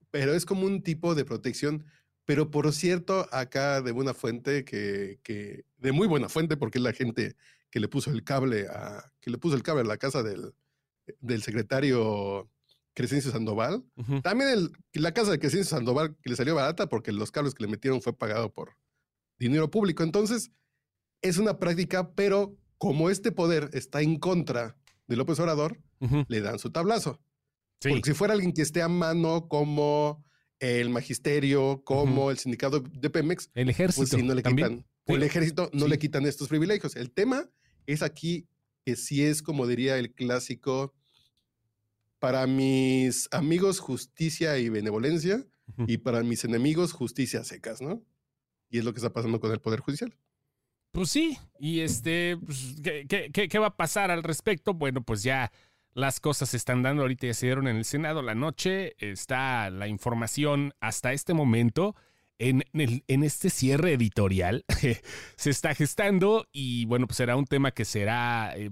Pero 0.10 0.34
es 0.34 0.46
como 0.46 0.66
un 0.66 0.82
tipo 0.82 1.16
de 1.16 1.26
protección. 1.26 1.86
Pero 2.26 2.50
por 2.52 2.74
cierto, 2.74 3.28
acá 3.32 3.82
de 3.82 3.92
buena 3.92 4.14
fuente, 4.14 4.66
que, 4.66 5.20
que 5.24 5.64
de 5.78 5.92
muy 5.92 6.08
buena 6.08 6.28
fuente, 6.28 6.58
porque 6.58 6.80
es 6.80 6.84
la 6.84 6.94
gente 6.94 7.36
que 7.70 7.80
le 7.80 7.88
puso 7.88 8.12
el 8.12 8.24
cable 8.24 8.68
a, 8.68 9.12
que 9.22 9.30
le 9.30 9.38
puso 9.38 9.56
el 9.56 9.64
cable 9.64 9.82
a 9.82 9.86
la 9.86 9.98
casa 9.98 10.24
del, 10.24 10.54
del 11.22 11.42
secretario 11.44 12.50
Crescencio 12.94 13.32
Sandoval. 13.32 13.84
Uh 13.96 14.04
-huh. 14.04 14.22
También 14.24 14.50
el, 14.50 14.72
la 14.94 15.14
casa 15.14 15.32
de 15.32 15.40
Crescencio 15.40 15.70
Sandoval 15.78 16.16
que 16.22 16.30
le 16.32 16.36
salió 16.36 16.56
barata 16.56 16.88
porque 16.88 17.12
los 17.12 17.32
cables 17.32 17.54
que 17.54 17.64
le 17.64 17.70
metieron 17.70 18.02
fue 18.02 18.18
pagado 18.18 18.52
por, 18.52 18.76
dinero 19.40 19.70
público. 19.72 20.04
Entonces, 20.04 20.52
es 21.22 21.38
una 21.38 21.60
práctica, 21.60 22.14
pero 22.16 22.56
como 22.78 23.10
este 23.10 23.32
poder 23.32 23.70
está 23.74 24.02
en 24.02 24.18
contra 24.20 24.78
de 25.08 25.16
López 25.16 25.40
Obrador, 25.40 25.80
uh 26.00 26.08
-huh. 26.08 26.26
le 26.28 26.42
dan 26.42 26.60
su 26.60 26.72
tablazo. 26.72 27.20
Sí. 27.82 27.90
Porque 27.90 28.12
si 28.12 28.14
fuera 28.16 28.34
alguien 28.34 28.54
que 28.54 28.62
esté 28.62 28.82
a 28.82 28.88
mano 28.88 29.48
como 29.48 30.24
el 30.60 30.90
magisterio, 30.90 31.82
como 31.84 32.26
uh 32.26 32.28
-huh. 32.28 32.32
el 32.32 32.38
sindicato 32.38 32.80
de 32.80 33.10
Pemex, 33.10 33.50
el 33.54 33.70
ejército, 33.70 34.02
pues 34.02 34.10
sí, 34.10 34.24
no 34.24 34.34
le 34.34 34.42
¿también? 34.42 34.68
quitan. 34.70 34.86
Sí. 35.08 35.14
el 35.14 35.24
ejército 35.24 35.70
no 35.74 35.88
le 35.88 35.98
quitan 36.00 36.26
estos 36.26 36.48
privilegios. 36.50 36.96
El 36.96 37.12
tema 37.12 37.50
es 37.86 38.02
aquí 38.02 38.48
que 38.86 38.96
sí 38.96 39.24
es, 39.24 39.42
como 39.42 39.66
diría 39.68 39.98
el 39.98 40.14
clásico, 40.14 40.94
para 42.20 42.48
mis 42.48 43.28
amigos 43.32 43.80
justicia 43.80 44.58
y 44.58 44.70
benevolencia, 44.70 45.46
uh 45.78 45.82
-huh. 45.84 45.86
y 45.88 45.98
para 45.98 46.24
mis 46.24 46.44
enemigos 46.44 46.92
justicia 46.94 47.44
secas, 47.44 47.82
¿no? 47.82 48.04
Y 48.70 48.80
es 48.80 48.86
lo 48.86 48.94
que 48.94 48.98
está 48.98 49.14
pasando 49.14 49.40
con 49.40 49.52
el 49.52 49.60
Poder 49.60 49.80
Judicial. 49.80 50.14
Pues 50.92 51.10
sí, 51.10 51.38
y 51.60 51.82
este, 51.82 52.38
pues, 52.38 52.76
¿qué, 52.84 53.06
qué, 53.32 53.48
¿qué, 53.48 53.60
va 53.60 53.68
a 53.68 53.78
pasar 53.78 54.10
al 54.10 54.24
respecto? 54.24 54.74
Bueno, 54.74 55.02
pues 55.02 55.22
ya 55.22 55.52
las 55.94 56.20
cosas 56.20 56.50
se 56.50 56.58
están 56.58 56.84
dando, 56.84 57.02
ahorita 57.02 57.28
ya 57.28 57.34
se 57.34 57.48
dieron 57.48 57.68
en 57.68 57.78
el 57.78 57.86
Senado 57.86 58.22
la 58.22 58.36
noche, 58.36 58.96
está 59.00 59.70
la 59.70 59.88
información 59.88 60.74
hasta 60.80 61.14
este 61.14 61.34
momento. 61.34 61.96
En, 62.40 62.64
el, 62.74 63.04
en 63.08 63.24
este 63.24 63.50
cierre 63.50 63.94
editorial 63.94 64.64
se 65.38 65.50
está 65.50 65.74
gestando 65.74 66.48
y 66.52 66.86
bueno, 66.86 67.08
pues 67.08 67.18
será 67.18 67.36
un 67.36 67.46
tema 67.46 67.72
que 67.72 67.84
será, 67.84 68.54
eh, 68.56 68.70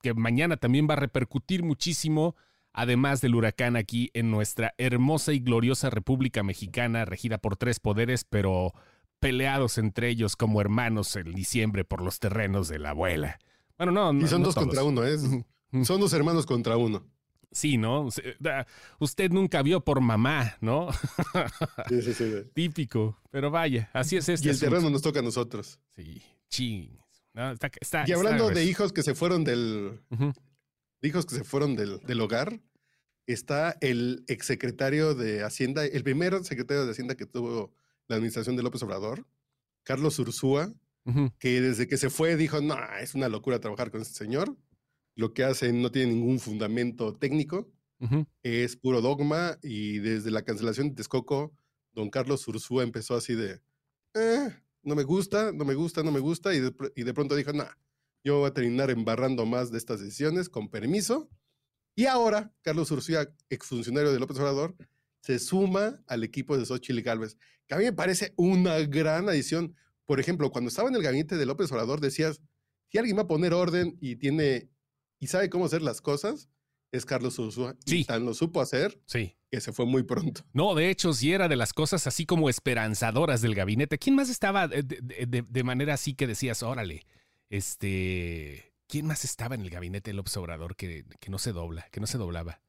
que, 0.00 0.14
mañana 0.14 0.58
también 0.58 0.86
va 0.88 0.92
a 0.92 0.98
repercutir 0.98 1.64
muchísimo 1.64 2.36
además 2.72 3.20
del 3.20 3.34
huracán 3.34 3.74
aquí 3.74 4.10
en 4.14 4.30
nuestra 4.30 4.74
hermosa 4.78 5.32
y 5.32 5.40
gloriosa 5.40 5.90
República 5.90 6.44
Mexicana, 6.44 7.04
regida 7.04 7.38
por 7.38 7.56
tres 7.56 7.80
poderes, 7.80 8.22
pero 8.22 8.74
peleados 9.20 9.78
entre 9.78 10.08
ellos 10.08 10.34
como 10.36 10.60
hermanos 10.60 11.14
en 11.16 11.32
diciembre 11.32 11.84
por 11.84 12.02
los 12.02 12.18
terrenos 12.18 12.68
de 12.68 12.78
la 12.78 12.90
abuela. 12.90 13.38
Bueno, 13.78 13.92
no, 14.12 14.24
Y 14.24 14.28
son 14.28 14.40
no 14.42 14.46
dos 14.46 14.54
todos. 14.54 14.66
contra 14.66 14.82
uno, 14.82 15.04
¿eh? 15.06 15.16
Son 15.84 16.00
dos 16.00 16.12
hermanos 16.12 16.46
contra 16.46 16.76
uno. 16.76 17.06
Sí, 17.52 17.76
¿no? 17.78 18.08
Usted 18.98 19.30
nunca 19.30 19.62
vio 19.62 19.80
por 19.84 20.00
mamá, 20.00 20.56
¿no? 20.60 20.88
Sí, 21.88 22.02
sí, 22.02 22.14
sí. 22.14 22.32
Típico. 22.54 23.18
Pero 23.30 23.50
vaya, 23.50 23.90
así 23.92 24.16
es 24.16 24.28
este 24.28 24.46
Y 24.46 24.50
el 24.50 24.56
asunto. 24.56 24.70
terreno 24.70 24.90
nos 24.90 25.02
toca 25.02 25.18
a 25.20 25.22
nosotros. 25.22 25.78
Sí, 25.96 26.22
ching. 26.48 26.96
No, 27.32 27.52
está- 27.52 27.70
está- 27.80 28.00
Y 28.06 28.10
está 28.12 28.16
hablando 28.16 28.50
de 28.50 28.64
hijos 28.64 28.92
que 28.92 29.02
se 29.02 29.14
fueron 29.14 29.44
del, 29.44 30.00
de 30.10 31.08
hijos 31.08 31.26
que 31.26 31.34
se 31.36 31.44
fueron 31.44 31.76
del, 31.76 32.00
del 32.00 32.20
hogar, 32.20 32.60
está 33.26 33.76
el 33.80 34.24
exsecretario 34.28 35.14
de 35.14 35.42
Hacienda, 35.44 35.84
el 35.84 36.02
primer 36.02 36.42
secretario 36.44 36.84
de 36.84 36.90
Hacienda 36.92 37.14
que 37.16 37.26
tuvo 37.26 37.72
la 38.10 38.16
administración 38.16 38.56
de 38.56 38.62
López 38.62 38.82
Obrador, 38.82 39.26
Carlos 39.84 40.18
Ursúa, 40.18 40.74
Ujú. 41.06 41.32
que 41.38 41.60
desde 41.62 41.86
que 41.88 41.96
se 41.96 42.10
fue 42.10 42.36
dijo, 42.36 42.60
no, 42.60 42.76
es 43.00 43.14
una 43.14 43.28
locura 43.28 43.58
trabajar 43.60 43.90
con 43.90 44.02
este 44.02 44.14
señor. 44.14 44.56
Lo 45.16 45.32
que 45.32 45.44
hacen 45.44 45.80
no 45.80 45.90
tiene 45.90 46.12
ningún 46.12 46.38
fundamento 46.40 47.14
técnico, 47.14 47.72
Ujú. 48.00 48.26
es 48.42 48.76
puro 48.76 49.00
dogma 49.00 49.58
y 49.62 49.98
desde 49.98 50.30
la 50.30 50.42
cancelación 50.42 50.90
de 50.90 50.96
Texcoco, 50.96 51.54
don 51.92 52.10
Carlos 52.10 52.46
Ursúa 52.48 52.82
empezó 52.82 53.14
así 53.16 53.34
de, 53.34 53.60
"Eh, 54.14 54.48
no 54.82 54.94
me 54.94 55.04
gusta, 55.04 55.52
no 55.52 55.64
me 55.64 55.74
gusta, 55.74 56.02
no 56.02 56.10
me 56.12 56.20
gusta, 56.20 56.54
y 56.54 56.60
de, 56.60 56.74
y 56.96 57.02
de 57.04 57.14
pronto 57.14 57.36
dijo, 57.36 57.52
no, 57.52 57.64
yo 58.24 58.40
voy 58.40 58.48
a 58.48 58.54
terminar 58.54 58.90
embarrando 58.90 59.46
más 59.46 59.70
de 59.70 59.78
estas 59.78 60.00
decisiones, 60.00 60.48
con 60.48 60.68
permiso. 60.68 61.30
Y 61.96 62.06
ahora, 62.06 62.52
Carlos 62.62 62.90
Ursúa, 62.90 63.28
exfuncionario 63.50 64.12
de 64.12 64.18
López 64.20 64.38
Obrador, 64.38 64.76
se 65.22 65.38
suma 65.38 66.02
al 66.06 66.24
equipo 66.24 66.56
de 66.56 66.64
Xochitl 66.66 67.00
Gálvez, 67.02 67.36
que 67.70 67.74
a 67.76 67.78
mí 67.78 67.84
me 67.84 67.92
parece 67.92 68.34
una 68.36 68.80
gran 68.80 69.28
adición. 69.28 69.76
Por 70.04 70.18
ejemplo, 70.18 70.50
cuando 70.50 70.66
estaba 70.70 70.88
en 70.88 70.96
el 70.96 71.02
gabinete 71.04 71.36
de 71.36 71.46
López 71.46 71.70
Obrador, 71.70 72.00
decías, 72.00 72.40
si 72.88 72.98
alguien 72.98 73.16
va 73.16 73.22
a 73.22 73.26
poner 73.28 73.54
orden 73.54 73.96
y 74.00 74.16
tiene 74.16 74.68
y 75.20 75.28
sabe 75.28 75.48
cómo 75.50 75.66
hacer 75.66 75.80
las 75.80 76.00
cosas, 76.00 76.48
es 76.90 77.06
Carlos 77.06 77.38
Ursúa. 77.38 77.76
Sí. 77.86 78.00
Y 78.00 78.04
tan 78.04 78.24
lo 78.24 78.34
supo 78.34 78.60
hacer 78.60 79.00
Sí. 79.06 79.36
que 79.52 79.60
se 79.60 79.70
fue 79.72 79.86
muy 79.86 80.02
pronto. 80.02 80.42
No, 80.52 80.74
de 80.74 80.90
hecho, 80.90 81.12
sí 81.12 81.32
era 81.32 81.46
de 81.46 81.54
las 81.54 81.72
cosas 81.72 82.08
así 82.08 82.26
como 82.26 82.50
esperanzadoras 82.50 83.40
del 83.40 83.54
gabinete. 83.54 83.98
¿Quién 83.98 84.16
más 84.16 84.30
estaba 84.30 84.66
de, 84.66 84.82
de- 84.82 85.26
de- 85.28 85.44
de 85.48 85.62
manera 85.62 85.94
así 85.94 86.14
que 86.14 86.26
decías, 86.26 86.64
órale, 86.64 87.06
este, 87.74 88.72
¿quién 88.88 89.06
más 89.06 89.24
estaba 89.24 89.54
en 89.54 89.60
el 89.60 89.70
gabinete 89.70 90.10
del 90.10 90.16
López 90.16 90.36
Obrador 90.36 90.74
que, 90.74 91.04
que 91.20 91.30
no 91.30 91.38
se 91.38 91.52
dobla, 91.52 91.86
que 91.92 92.00
no 92.00 92.08
se 92.08 92.18
doblaba? 92.18 92.60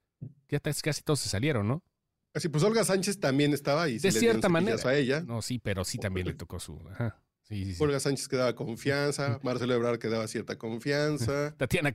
Ya 0.49 0.59
casi 0.59 1.01
todos 1.01 1.19
se 1.21 1.29
salieron, 1.29 1.67
¿no? 1.67 1.83
Así 2.33 2.47
pues 2.49 2.63
Olga 2.63 2.83
Sánchez 2.85 3.19
también 3.19 3.53
estaba 3.53 3.89
y 3.89 3.99
sí 3.99 4.07
De 4.07 4.11
cierta 4.11 4.47
manera. 4.49 4.77
a 4.83 4.95
ella. 4.95 5.21
No, 5.21 5.41
sí, 5.41 5.59
pero 5.59 5.83
sí 5.83 5.97
también 5.97 6.27
le 6.27 6.33
tocó 6.33 6.59
su. 6.59 6.79
Ajá. 6.91 7.21
Sí, 7.43 7.65
sí, 7.65 7.75
sí. 7.75 7.83
Olga 7.83 7.99
Sánchez 7.99 8.27
que 8.29 8.37
daba 8.37 8.55
confianza, 8.55 9.39
Marcelo 9.43 9.73
Ebrard 9.73 9.99
que 9.99 10.07
daba 10.07 10.27
cierta 10.27 10.57
confianza. 10.57 11.53
Tatiana. 11.57 11.91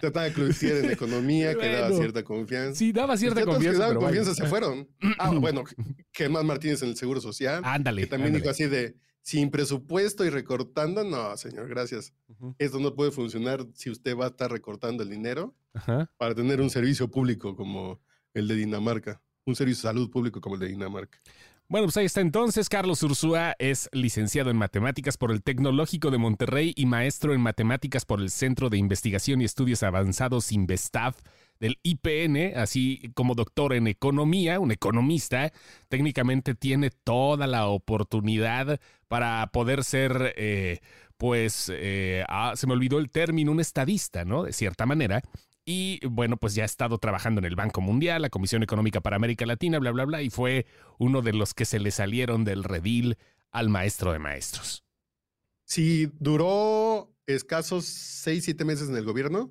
Trataba 0.00 0.24
de 0.26 0.32
Cloutier 0.32 0.84
en 0.84 0.90
economía 0.90 1.54
que 1.54 1.68
daba 1.72 1.90
cierta 1.96 2.24
confianza. 2.24 2.74
Sí, 2.78 2.92
daba 2.92 3.16
cierta 3.16 3.40
Ya 3.40 3.44
todos 3.46 3.58
que 3.58 3.64
confianza. 3.66 3.78
daban 3.80 3.94
pero 3.96 4.06
vaya. 4.06 4.16
confianza 4.18 4.42
se 4.42 4.48
fueron. 4.50 4.88
Ah, 5.18 5.30
bueno, 5.30 5.62
Germán 6.12 6.46
Martínez 6.46 6.82
en 6.82 6.88
el 6.90 6.96
Seguro 6.96 7.20
Social, 7.20 7.62
Ándale. 7.64 8.02
que 8.02 8.06
también 8.08 8.28
ándale. 8.34 8.42
dijo 8.42 8.50
así 8.50 8.66
de, 8.66 8.96
sin 9.22 9.50
presupuesto 9.50 10.24
y 10.24 10.30
recortando, 10.30 11.04
no, 11.04 11.36
señor, 11.36 11.68
gracias. 11.68 12.12
Esto 12.58 12.80
no 12.80 12.94
puede 12.94 13.10
funcionar 13.12 13.64
si 13.74 13.90
usted 13.90 14.16
va 14.16 14.24
a 14.26 14.28
estar 14.28 14.50
recortando 14.50 15.02
el 15.04 15.10
dinero 15.10 15.54
Ajá. 15.72 16.10
para 16.16 16.34
tener 16.34 16.60
un 16.60 16.70
servicio 16.70 17.08
público 17.10 17.54
como 17.56 18.00
el 18.34 18.48
de 18.48 18.56
Dinamarca, 18.56 19.22
un 19.46 19.56
servicio 19.56 19.88
de 19.88 19.94
salud 19.94 20.10
público 20.10 20.40
como 20.40 20.56
el 20.56 20.60
de 20.60 20.68
Dinamarca. 20.68 21.18
Bueno, 21.66 21.86
pues 21.86 21.96
ahí 21.96 22.04
está 22.04 22.20
entonces. 22.20 22.68
Carlos 22.68 23.02
Ursúa 23.02 23.56
es 23.58 23.88
licenciado 23.92 24.50
en 24.50 24.56
matemáticas 24.56 25.16
por 25.16 25.32
el 25.32 25.42
Tecnológico 25.42 26.10
de 26.10 26.18
Monterrey 26.18 26.74
y 26.76 26.84
maestro 26.84 27.32
en 27.32 27.40
matemáticas 27.40 28.04
por 28.04 28.20
el 28.20 28.28
Centro 28.28 28.68
de 28.68 28.76
Investigación 28.76 29.40
y 29.40 29.44
Estudios 29.44 29.82
Avanzados 29.82 30.52
Investav 30.52 31.14
del 31.60 31.78
IPN, 31.82 32.58
así 32.58 33.10
como 33.14 33.34
doctor 33.34 33.72
en 33.72 33.86
economía, 33.86 34.60
un 34.60 34.72
economista, 34.72 35.52
técnicamente 35.88 36.54
tiene 36.54 36.90
toda 36.90 37.46
la 37.46 37.66
oportunidad 37.68 38.78
para 39.08 39.46
poder 39.52 39.84
ser, 39.84 40.34
eh, 40.36 40.80
pues, 41.16 41.72
eh, 41.74 42.24
ah, 42.28 42.52
se 42.56 42.66
me 42.66 42.74
olvidó 42.74 42.98
el 42.98 43.10
término, 43.10 43.52
un 43.52 43.60
estadista, 43.60 44.26
¿no? 44.26 44.42
De 44.42 44.52
cierta 44.52 44.84
manera. 44.84 45.22
Y 45.64 46.04
bueno, 46.06 46.36
pues 46.36 46.54
ya 46.54 46.62
ha 46.62 46.66
estado 46.66 46.98
trabajando 46.98 47.38
en 47.38 47.46
el 47.46 47.56
Banco 47.56 47.80
Mundial, 47.80 48.22
la 48.22 48.30
Comisión 48.30 48.62
Económica 48.62 49.00
para 49.00 49.16
América 49.16 49.46
Latina, 49.46 49.78
bla, 49.78 49.92
bla, 49.92 50.04
bla, 50.04 50.22
y 50.22 50.28
fue 50.28 50.66
uno 50.98 51.22
de 51.22 51.32
los 51.32 51.54
que 51.54 51.64
se 51.64 51.80
le 51.80 51.90
salieron 51.90 52.44
del 52.44 52.64
redil 52.64 53.16
al 53.50 53.70
maestro 53.70 54.12
de 54.12 54.18
maestros. 54.18 54.84
Sí, 55.64 56.10
duró 56.20 57.14
escasos 57.26 57.86
seis, 57.86 58.44
siete 58.44 58.64
meses 58.64 58.88
en 58.88 58.96
el 58.96 59.04
gobierno 59.04 59.50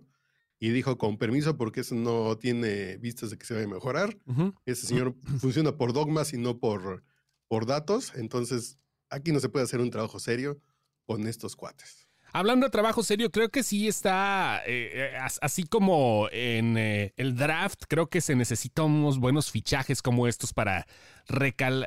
y 0.59 0.69
dijo 0.69 0.97
con 0.97 1.17
permiso 1.17 1.57
porque 1.57 1.81
eso 1.81 1.95
no 1.95 2.37
tiene 2.37 2.97
vistas 2.97 3.31
de 3.31 3.37
que 3.37 3.45
se 3.45 3.53
vaya 3.55 3.65
a 3.65 3.69
mejorar. 3.69 4.17
Ese 4.65 4.85
señor 4.87 5.15
funciona 5.39 5.75
por 5.75 5.93
dogmas 5.93 6.33
y 6.33 6.37
no 6.37 6.59
por, 6.59 7.03
por 7.47 7.65
datos. 7.65 8.13
Entonces, 8.15 8.77
aquí 9.09 9.31
no 9.31 9.39
se 9.39 9.49
puede 9.49 9.65
hacer 9.65 9.81
un 9.81 9.89
trabajo 9.89 10.19
serio 10.19 10.61
con 11.05 11.27
estos 11.27 11.55
cuates. 11.55 12.02
Hablando 12.35 12.65
de 12.65 12.71
trabajo 12.71 13.03
serio, 13.03 13.29
creo 13.29 13.49
que 13.49 13.61
sí 13.61 13.87
está, 13.87 14.63
eh, 14.65 15.11
eh, 15.13 15.17
as- 15.21 15.37
así 15.43 15.65
como 15.65 16.29
en 16.31 16.77
eh, 16.79 17.13
el 17.15 17.35
draft, 17.35 17.83
creo 17.87 18.07
que 18.07 18.21
se 18.21 18.35
necesitan 18.35 18.85
unos 18.85 19.19
buenos 19.19 19.51
fichajes 19.51 20.01
como 20.01 20.27
estos 20.27 20.51
para 20.51 20.87
recal- 21.27 21.85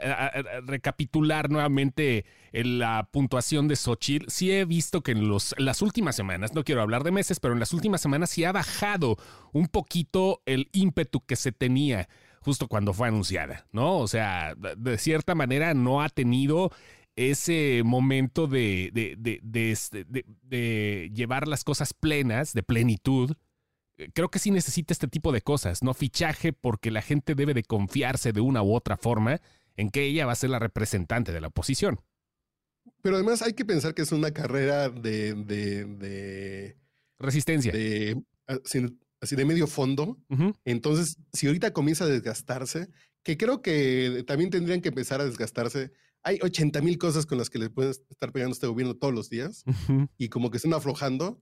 recapitular 0.64 1.50
nuevamente 1.50 2.26
la 2.52 3.08
puntuación 3.10 3.66
de 3.66 3.74
Xochitl. 3.74 4.26
Sí 4.30 4.52
he 4.52 4.64
visto 4.64 5.02
que 5.02 5.10
en 5.12 5.28
los, 5.28 5.52
las 5.58 5.82
últimas 5.82 6.14
semanas, 6.14 6.54
no 6.54 6.62
quiero 6.62 6.80
hablar 6.80 7.02
de 7.02 7.10
meses, 7.10 7.40
pero 7.40 7.52
en 7.52 7.60
las 7.60 7.72
últimas 7.72 8.00
semanas 8.00 8.30
sí 8.30 8.44
ha 8.44 8.52
bajado 8.52 9.16
un 9.52 9.66
poquito 9.66 10.42
el 10.46 10.68
ímpetu 10.72 11.26
que 11.26 11.34
se 11.34 11.50
tenía 11.50 12.08
justo 12.40 12.68
cuando 12.68 12.92
fue 12.92 13.08
anunciada, 13.08 13.66
¿no? 13.72 13.98
O 13.98 14.06
sea, 14.06 14.54
de 14.54 14.96
cierta 14.98 15.34
manera 15.34 15.74
no 15.74 16.00
ha 16.02 16.08
tenido 16.08 16.70
ese 17.16 17.82
momento 17.84 18.46
de, 18.46 18.90
de, 18.92 19.16
de- 19.18 19.40
de 19.42 19.70
este- 19.72 20.04
de- 20.04 20.24
de 20.42 21.10
llevar 21.14 21.48
las 21.48 21.64
cosas 21.64 21.92
plenas, 21.94 22.52
de 22.52 22.62
plenitud, 22.62 23.32
eh, 23.96 24.10
creo 24.14 24.30
que 24.30 24.38
sí 24.38 24.50
necesita 24.50 24.92
este 24.92 25.08
tipo 25.08 25.32
de 25.32 25.40
cosas, 25.40 25.82
no 25.82 25.94
fichaje 25.94 26.52
porque 26.52 26.90
la 26.90 27.00
gente 27.02 27.34
debe 27.34 27.54
de 27.54 27.62
confiarse 27.64 28.32
de 28.32 28.40
una 28.42 28.62
u 28.62 28.74
otra 28.74 28.96
forma 28.98 29.40
en 29.76 29.90
que 29.90 30.04
ella 30.04 30.26
va 30.26 30.32
a 30.32 30.36
ser 30.36 30.50
la 30.50 30.58
representante 30.58 31.32
de 31.32 31.40
la 31.40 31.48
oposición. 31.48 32.00
Pero 33.02 33.16
además 33.16 33.42
hay 33.42 33.54
que 33.54 33.64
pensar 33.64 33.94
que 33.94 34.02
es 34.02 34.12
una 34.12 34.30
carrera 34.32 34.88
de, 34.90 36.74
Resistencia. 37.18 37.72
de- 37.72 38.22
así, 38.46 38.86
así 39.20 39.36
de 39.36 39.44
medio 39.44 39.66
fondo. 39.66 40.18
Entonces, 40.64 41.16
si 41.32 41.46
ahorita 41.46 41.72
comienza 41.72 42.04
a 42.04 42.08
desgastarse, 42.08 42.88
que 43.22 43.36
creo 43.36 43.60
que 43.62 44.22
también 44.26 44.50
tendrían 44.50 44.80
que 44.80 44.88
empezar 44.90 45.20
a 45.20 45.24
desgastarse, 45.24 45.92
hay 46.26 46.38
80 46.42 46.80
mil 46.82 46.98
cosas 46.98 47.24
con 47.24 47.38
las 47.38 47.48
que 47.50 47.58
le 47.60 47.70
pueden 47.70 47.92
estar 48.10 48.32
pegando 48.32 48.52
este 48.52 48.66
gobierno 48.66 48.96
todos 48.96 49.14
los 49.14 49.30
días 49.30 49.62
y 50.18 50.28
como 50.28 50.50
que 50.50 50.56
están 50.56 50.74
aflojando, 50.74 51.40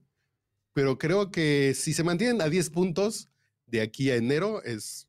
pero 0.73 0.99
creo 0.99 1.31
que 1.31 1.73
si 1.75 1.91
se 1.93 2.03
mantienen 2.03 2.39
a 2.41 2.49
10 2.49 2.69
puntos 2.69 3.29
de 3.65 3.81
aquí 3.81 4.11
a 4.11 4.15
enero, 4.15 4.61
es, 4.63 5.07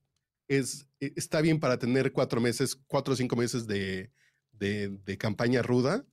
es, 0.49 0.87
e- 1.01 1.13
está 1.17 1.43
bien 1.43 1.61
para 1.61 1.79
tener 1.79 2.13
cuatro 2.13 2.41
meses, 2.41 2.75
cuatro 2.87 3.13
o 3.13 3.17
cinco 3.19 3.37
meses 3.37 3.67
de, 3.67 4.11
de, 4.53 4.89
de 5.05 5.19
campaña 5.19 5.61
ruda, 5.61 6.07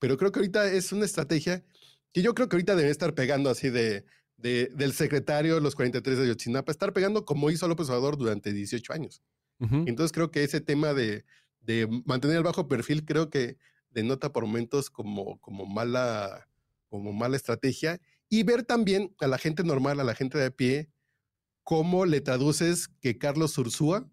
pero 0.00 0.16
creo 0.16 0.32
que 0.32 0.40
ahorita 0.40 0.72
es 0.72 0.90
una 0.90 1.04
estrategia 1.04 1.62
que 2.12 2.22
yo 2.22 2.34
creo 2.34 2.48
que 2.48 2.56
ahorita 2.56 2.74
debe 2.74 2.90
estar 2.90 3.14
pegando 3.14 3.48
así 3.48 3.70
de, 3.70 4.04
de- 4.38 4.70
del 4.74 4.92
secretario 4.92 5.60
los 5.60 5.76
43 5.76 6.18
de 6.18 6.26
Yotzinapa, 6.26 6.72
estar 6.72 6.92
pegando 6.92 7.24
como 7.24 7.48
hizo 7.52 7.68
López 7.68 7.88
Obrador 7.90 8.16
durante 8.18 8.52
18 8.52 8.92
años. 8.92 9.22
Entonces 9.86 10.10
creo 10.10 10.32
que 10.32 10.42
ese 10.42 10.60
tema 10.60 10.92
de, 10.94 11.24
de 11.62 11.88
mantener 12.04 12.36
el 12.36 12.42
bajo 12.42 12.68
perfil 12.68 13.04
creo 13.04 13.30
que 13.30 13.56
denota 13.90 14.32
por 14.32 14.46
momentos 14.46 14.90
como, 14.90 15.38
como, 15.40 15.66
mala, 15.66 16.48
como 16.88 17.12
mala 17.12 17.36
estrategia 17.36 18.00
y 18.28 18.42
ver 18.42 18.64
también 18.64 19.14
a 19.20 19.26
la 19.26 19.38
gente 19.38 19.62
normal, 19.64 20.00
a 20.00 20.04
la 20.04 20.14
gente 20.14 20.38
de 20.38 20.46
a 20.46 20.50
pie, 20.50 20.90
cómo 21.62 22.06
le 22.06 22.20
traduces 22.20 22.88
que 23.00 23.18
Carlos 23.18 23.56
Ursúa 23.58 24.08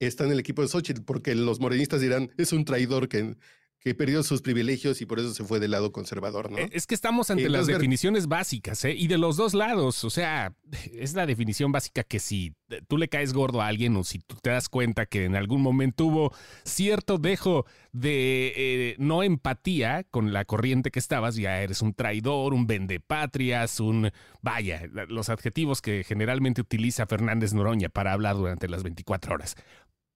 está 0.00 0.24
en 0.24 0.32
el 0.32 0.40
equipo 0.40 0.62
de 0.62 0.68
Xochitl, 0.68 1.02
porque 1.02 1.34
los 1.34 1.60
morenistas 1.60 2.00
dirán, 2.00 2.32
es 2.36 2.52
un 2.52 2.64
traidor 2.64 3.08
que, 3.08 3.36
que 3.84 3.94
perdió 3.94 4.22
sus 4.22 4.40
privilegios 4.40 5.02
y 5.02 5.06
por 5.06 5.20
eso 5.20 5.34
se 5.34 5.44
fue 5.44 5.60
del 5.60 5.72
lado 5.72 5.92
conservador, 5.92 6.50
¿no? 6.50 6.56
Eh, 6.56 6.70
es 6.72 6.86
que 6.86 6.94
estamos 6.94 7.30
ante 7.30 7.50
las 7.50 7.66
definiciones 7.66 8.28
básicas, 8.28 8.82
¿eh? 8.86 8.94
Y 8.94 9.08
de 9.08 9.18
los 9.18 9.36
dos 9.36 9.52
lados, 9.52 10.04
o 10.04 10.10
sea, 10.10 10.54
es 10.94 11.12
la 11.12 11.26
definición 11.26 11.70
básica 11.70 12.02
que 12.02 12.18
si 12.18 12.54
tú 12.88 12.96
le 12.96 13.08
caes 13.08 13.34
gordo 13.34 13.60
a 13.60 13.66
alguien 13.66 13.94
o 13.96 14.02
si 14.02 14.20
tú 14.20 14.36
te 14.40 14.48
das 14.48 14.70
cuenta 14.70 15.04
que 15.04 15.26
en 15.26 15.36
algún 15.36 15.60
momento 15.60 16.06
hubo 16.06 16.34
cierto 16.64 17.18
dejo 17.18 17.66
de 17.92 18.54
eh, 18.56 18.96
no 18.98 19.22
empatía 19.22 20.04
con 20.04 20.32
la 20.32 20.46
corriente 20.46 20.90
que 20.90 20.98
estabas, 20.98 21.36
ya 21.36 21.60
eres 21.60 21.82
un 21.82 21.92
traidor, 21.92 22.54
un 22.54 22.66
vendepatrias, 22.66 23.80
un... 23.80 24.10
Vaya, 24.40 24.88
los 25.08 25.28
adjetivos 25.28 25.82
que 25.82 26.04
generalmente 26.04 26.62
utiliza 26.62 27.06
Fernández 27.06 27.52
Noroña 27.52 27.90
para 27.90 28.14
hablar 28.14 28.36
durante 28.36 28.66
las 28.66 28.82
24 28.82 29.34
horas. 29.34 29.56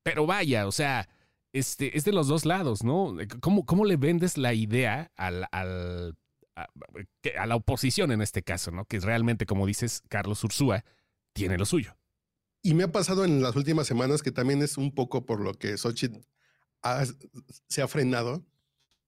Pero 0.03 0.25
vaya, 0.25 0.67
o 0.67 0.73
sea 0.73 1.07
este, 1.52 1.97
es 1.97 2.05
de 2.05 2.12
los 2.12 2.28
dos 2.28 2.45
lados, 2.45 2.85
¿no? 2.85 3.17
¿Cómo, 3.40 3.64
cómo 3.64 3.85
le 3.85 3.97
vendes 3.97 4.37
la 4.37 4.55
idea 4.55 5.11
al, 5.17 5.47
al, 5.52 6.17
a, 6.55 7.47
la 7.47 7.57
oposición 7.57 8.12
en 8.12 8.23
este 8.23 8.43
caso, 8.43 8.71
¿no? 8.71 8.85
Que 8.85 9.00
realmente, 9.00 9.47
como 9.47 9.67
dices, 9.67 10.02
Carlos 10.09 10.43
Ursúa 10.45 10.85
tiene 11.33 11.57
lo 11.57 11.64
suyo. 11.64 11.97
Y 12.62 12.75
me 12.75 12.85
ha 12.85 12.93
pasado 12.93 13.25
en 13.25 13.43
las 13.43 13.57
últimas 13.57 13.87
semanas 13.87 14.23
que 14.23 14.33
también 14.33 14.62
es 14.62 14.76
un 14.76 14.95
poco 14.95 15.25
por 15.25 15.40
lo 15.40 15.55
que 15.55 15.78
Xochitl 15.78 16.21
se 17.69 17.83
ha 17.83 17.88
frenado. 17.88 18.45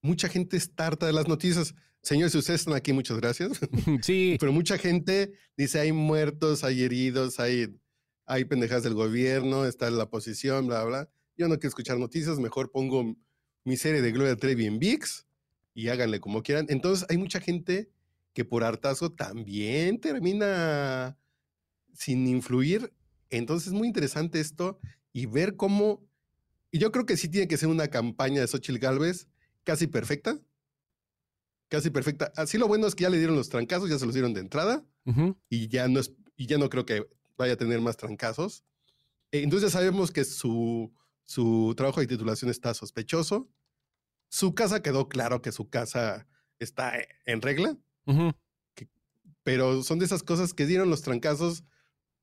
Mucha 0.02 0.28
gente 0.28 0.56
está 0.56 0.86
harta 0.86 1.06
de 1.06 1.12
las 1.12 1.28
noticias. 1.28 1.74
Señores, 2.02 2.34
ustedes 2.34 2.60
están 2.60 2.74
aquí, 2.74 2.92
muchas 2.92 3.18
gracias. 3.18 3.60
Sí. 4.02 4.36
Pero 4.40 4.52
mucha 4.52 4.78
gente 4.78 5.32
dice, 5.56 5.80
hay 5.80 5.92
muertos, 5.92 6.64
hay 6.64 6.82
heridos, 6.84 7.38
hay, 7.38 7.78
hay 8.24 8.44
pendejadas 8.46 8.84
del 8.84 8.94
gobierno, 8.94 9.66
está 9.66 9.90
la 9.90 10.04
oposición, 10.04 10.66
bla, 10.68 10.84
bla 10.84 11.10
yo 11.40 11.48
no 11.48 11.54
quiero 11.54 11.68
escuchar 11.68 11.98
noticias, 11.98 12.38
mejor 12.38 12.70
pongo 12.70 13.16
mi 13.64 13.76
serie 13.78 14.02
de 14.02 14.12
Gloria 14.12 14.36
Trevi 14.36 14.66
en 14.66 14.78
VIX 14.78 15.26
y 15.72 15.88
háganle 15.88 16.20
como 16.20 16.42
quieran. 16.42 16.66
Entonces 16.68 17.06
hay 17.08 17.16
mucha 17.16 17.40
gente 17.40 17.90
que 18.34 18.44
por 18.44 18.62
hartazo 18.62 19.12
también 19.12 19.98
termina 20.00 21.18
sin 21.94 22.26
influir. 22.26 22.92
Entonces 23.30 23.68
es 23.68 23.72
muy 23.72 23.88
interesante 23.88 24.38
esto 24.38 24.78
y 25.14 25.24
ver 25.24 25.56
cómo, 25.56 26.06
y 26.70 26.78
yo 26.78 26.92
creo 26.92 27.06
que 27.06 27.16
sí 27.16 27.30
tiene 27.30 27.48
que 27.48 27.56
ser 27.56 27.70
una 27.70 27.88
campaña 27.88 28.42
de 28.42 28.46
Xochitl 28.46 28.78
Galvez 28.78 29.26
casi 29.64 29.86
perfecta. 29.86 30.38
Casi 31.68 31.88
perfecta. 31.88 32.34
Así 32.36 32.58
lo 32.58 32.68
bueno 32.68 32.86
es 32.86 32.94
que 32.94 33.04
ya 33.04 33.10
le 33.10 33.16
dieron 33.16 33.36
los 33.36 33.48
trancazos, 33.48 33.88
ya 33.88 33.98
se 33.98 34.04
los 34.04 34.12
dieron 34.12 34.34
de 34.34 34.40
entrada 34.40 34.84
y 35.48 35.68
ya 35.68 35.88
no 35.88 36.00
es, 36.00 36.12
y 36.36 36.46
ya 36.46 36.58
no 36.58 36.68
creo 36.68 36.84
que 36.84 37.06
vaya 37.38 37.54
a 37.54 37.56
tener 37.56 37.80
más 37.80 37.96
trancazos. 37.96 38.62
Entonces 39.32 39.72
ya 39.72 39.78
sabemos 39.78 40.10
que 40.10 40.24
su, 40.24 40.92
su 41.30 41.74
trabajo 41.76 42.00
de 42.00 42.08
titulación 42.08 42.50
está 42.50 42.74
sospechoso. 42.74 43.48
Su 44.30 44.52
casa 44.52 44.82
quedó 44.82 45.08
claro 45.08 45.42
que 45.42 45.52
su 45.52 45.70
casa 45.70 46.26
está 46.58 46.98
e, 46.98 47.06
en 47.24 47.40
regla. 47.40 47.78
pero 49.44 49.84
son 49.84 50.00
de 50.00 50.06
esas 50.06 50.24
cosas 50.24 50.54
que 50.54 50.66
dieron 50.66 50.90
los 50.90 51.02
trancazos 51.02 51.62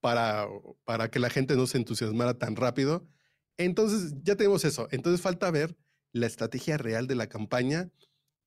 para, 0.01 0.45
para 0.83 1.09
que 1.09 1.19
la 1.19 1.29
gente 1.29 1.55
no 1.55 1.67
se 1.67 1.77
entusiasmara 1.77 2.37
tan 2.37 2.57
rápido. 2.57 3.07
Entonces 3.55 4.13
ya 4.23 4.35
tenemos 4.35 4.65
eso. 4.65 4.89
Entonces 4.91 5.21
falta 5.21 5.49
ver 5.51 5.77
la 6.11 6.27
estrategia 6.27 6.77
real 6.77 7.07
de 7.07 7.15
la 7.15 7.27
campaña. 7.27 7.89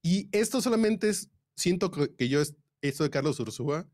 Y 0.02 0.28
esto 0.30 0.60
solamente 0.60 1.08
es, 1.08 1.30
siento 1.56 1.90
que 1.90 2.28
yo, 2.28 2.42
esto 2.82 3.04
de 3.04 3.10
Carlos 3.10 3.40
Ursúa, 3.40 3.88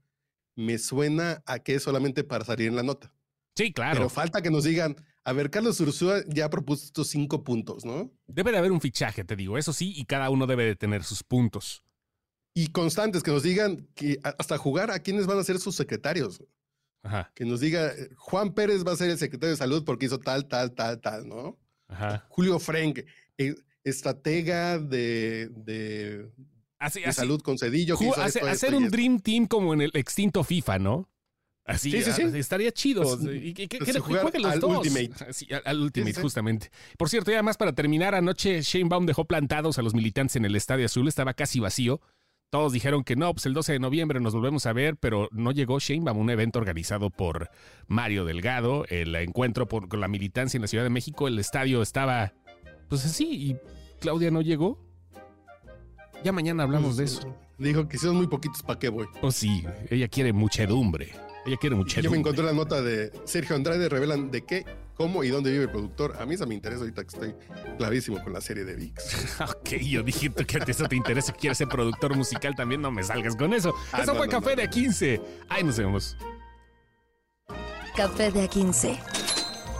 me 0.56 0.78
suena 0.78 1.44
a 1.46 1.60
que 1.60 1.76
es 1.76 1.84
solamente 1.84 2.24
para 2.24 2.44
salir 2.44 2.66
en 2.66 2.74
la 2.74 2.82
nota. 2.82 3.14
Sí, 3.54 3.72
claro. 3.72 3.98
Pero 3.98 4.08
falta 4.08 4.42
que 4.42 4.50
nos 4.50 4.64
digan, 4.64 4.96
a 5.26 5.32
ver, 5.32 5.50
Carlos 5.50 5.80
Ursúa 5.80 6.22
ya 6.28 6.48
propuso 6.48 6.84
estos 6.84 7.08
cinco 7.08 7.42
puntos, 7.42 7.84
¿no? 7.84 8.12
Debe 8.28 8.52
de 8.52 8.58
haber 8.58 8.70
un 8.70 8.80
fichaje, 8.80 9.24
te 9.24 9.34
digo, 9.34 9.58
eso 9.58 9.72
sí, 9.72 9.92
y 9.96 10.04
cada 10.04 10.30
uno 10.30 10.46
debe 10.46 10.64
de 10.64 10.76
tener 10.76 11.02
sus 11.02 11.24
puntos. 11.24 11.82
Y 12.54 12.68
constantes, 12.68 13.24
que 13.24 13.32
nos 13.32 13.42
digan 13.42 13.88
que 13.96 14.20
hasta 14.22 14.56
jugar 14.56 14.92
a 14.92 15.00
quiénes 15.00 15.26
van 15.26 15.40
a 15.40 15.42
ser 15.42 15.58
sus 15.58 15.74
secretarios. 15.74 16.44
Ajá. 17.02 17.32
Que 17.34 17.44
nos 17.44 17.58
diga, 17.58 17.92
Juan 18.16 18.54
Pérez 18.54 18.86
va 18.86 18.92
a 18.92 18.96
ser 18.96 19.10
el 19.10 19.18
secretario 19.18 19.50
de 19.50 19.56
salud 19.56 19.84
porque 19.84 20.06
hizo 20.06 20.20
tal, 20.20 20.46
tal, 20.46 20.72
tal, 20.76 21.00
tal, 21.00 21.28
¿no? 21.28 21.58
Ajá. 21.88 22.24
Julio 22.28 22.60
Frank, 22.60 23.00
eh, 23.36 23.56
estratega 23.82 24.78
de, 24.78 25.48
de, 25.56 26.30
salud 27.12 27.42
con 27.42 27.58
Cedillo. 27.58 27.98
hacer 28.14 28.76
un 28.76 28.90
Dream 28.90 29.18
Team 29.18 29.46
como 29.46 29.74
en 29.74 29.80
el 29.80 29.90
extinto 29.94 30.44
FIFA, 30.44 30.78
¿no? 30.78 31.10
Así, 31.66 31.90
sí, 31.90 32.02
sí, 32.02 32.12
sí. 32.12 32.38
estaría 32.38 32.70
chido. 32.70 33.02
y, 33.32 33.52
que, 33.52 33.66
que, 33.68 33.92
los 33.92 34.44
al 34.44 34.60
dos. 34.60 34.86
Ultimate. 34.86 35.10
al, 35.64 35.80
Ultimate, 35.80 36.20
justamente. 36.20 36.70
Por 36.96 37.08
cierto, 37.08 37.32
y 37.32 37.34
además 37.34 37.56
para 37.56 37.72
terminar, 37.72 38.14
anoche 38.14 38.62
Shane 38.62 38.88
Baum 38.88 39.04
dejó 39.04 39.24
plantados 39.24 39.76
a 39.78 39.82
los 39.82 39.92
militantes 39.92 40.36
en 40.36 40.44
el 40.44 40.54
Estadio 40.54 40.86
Azul, 40.86 41.08
estaba 41.08 41.34
casi 41.34 41.58
vacío. 41.58 42.00
Todos 42.50 42.72
dijeron 42.72 43.02
que 43.02 43.16
no, 43.16 43.32
pues 43.32 43.46
el 43.46 43.54
12 43.54 43.72
de 43.72 43.78
noviembre 43.80 44.20
nos 44.20 44.32
volvemos 44.32 44.66
a 44.66 44.72
ver, 44.72 44.96
pero 44.96 45.28
no 45.32 45.50
llegó 45.50 45.80
Shane 45.80 46.04
Baum, 46.04 46.18
un 46.18 46.30
evento 46.30 46.60
organizado 46.60 47.10
por 47.10 47.50
Mario 47.88 48.24
Delgado, 48.24 48.84
el 48.88 49.12
encuentro 49.16 49.66
por, 49.66 49.88
con 49.88 50.00
la 50.00 50.06
militancia 50.06 50.56
en 50.56 50.62
la 50.62 50.68
Ciudad 50.68 50.84
de 50.84 50.90
México. 50.90 51.26
El 51.26 51.40
estadio 51.40 51.82
estaba, 51.82 52.32
pues 52.88 53.04
así, 53.04 53.28
y 53.28 53.56
Claudia 53.98 54.30
no 54.30 54.40
llegó. 54.40 54.78
Ya 56.22 56.30
mañana 56.30 56.62
hablamos 56.62 56.94
pues, 56.94 56.96
de 56.98 57.04
eso. 57.04 57.36
Dijo 57.58 57.88
que 57.88 57.98
son 57.98 58.16
muy 58.16 58.28
poquitos, 58.28 58.62
¿para 58.62 58.78
qué 58.78 58.88
voy? 58.88 59.06
Oh, 59.20 59.32
sí, 59.32 59.64
ella 59.90 60.06
quiere 60.06 60.32
muchedumbre. 60.32 61.10
Ella 61.46 61.56
quiere 61.56 61.76
mucho. 61.76 62.00
Yo 62.00 62.10
me 62.10 62.18
encontré 62.18 62.44
la 62.44 62.52
nota 62.52 62.82
de 62.82 63.12
Sergio 63.24 63.54
Andrade, 63.54 63.88
revelan 63.88 64.32
de 64.32 64.44
qué, 64.44 64.66
cómo 64.94 65.22
y 65.22 65.28
dónde 65.28 65.52
vive 65.52 65.64
el 65.64 65.70
productor. 65.70 66.16
A 66.20 66.26
mí 66.26 66.34
eso 66.34 66.46
me 66.46 66.54
interesa 66.54 66.80
ahorita 66.80 67.04
que 67.04 67.08
estoy 67.08 67.34
clarísimo 67.78 68.22
con 68.22 68.32
la 68.32 68.40
serie 68.40 68.64
de 68.64 68.74
VIX. 68.74 69.40
ok, 69.40 69.68
yo 69.80 70.02
dije 70.02 70.30
que 70.30 70.70
eso 70.70 70.88
te 70.88 70.96
interesa, 70.96 71.32
que 71.32 71.38
quieres 71.38 71.58
ser 71.58 71.68
productor 71.68 72.16
musical 72.16 72.56
también, 72.56 72.82
no 72.82 72.90
me 72.90 73.04
salgas 73.04 73.36
con 73.36 73.54
eso. 73.54 73.72
Ah, 73.92 74.02
eso 74.02 74.14
fue 74.16 74.28
Café 74.28 74.56
de 74.56 74.68
A15. 74.68 75.22
Ahí 75.48 75.62
nos 75.62 75.78
vemos. 75.78 76.16
Café 77.94 78.32
de 78.32 78.50
A15. 78.50 78.98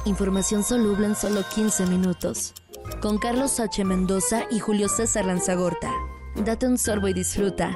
Información 0.05 0.63
soluble 0.63 1.07
en 1.07 1.17
solo 1.17 1.43
15 1.53 1.87
minutos. 1.87 2.55
Con 3.03 3.19
Carlos 3.19 3.59
H. 3.59 3.85
Mendoza 3.85 4.45
y 4.53 4.61
Julio 4.61 4.89
César 4.89 5.27
Lanzagorta. 5.27 5.93
Date 6.37 6.67
un 6.69 6.79
sorbo 6.79 7.09
y 7.09 7.13
disfruta. 7.13 7.75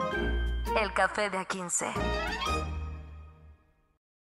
El 0.80 0.92
Café 0.92 1.28
de 1.28 1.38
A15. 1.38 2.69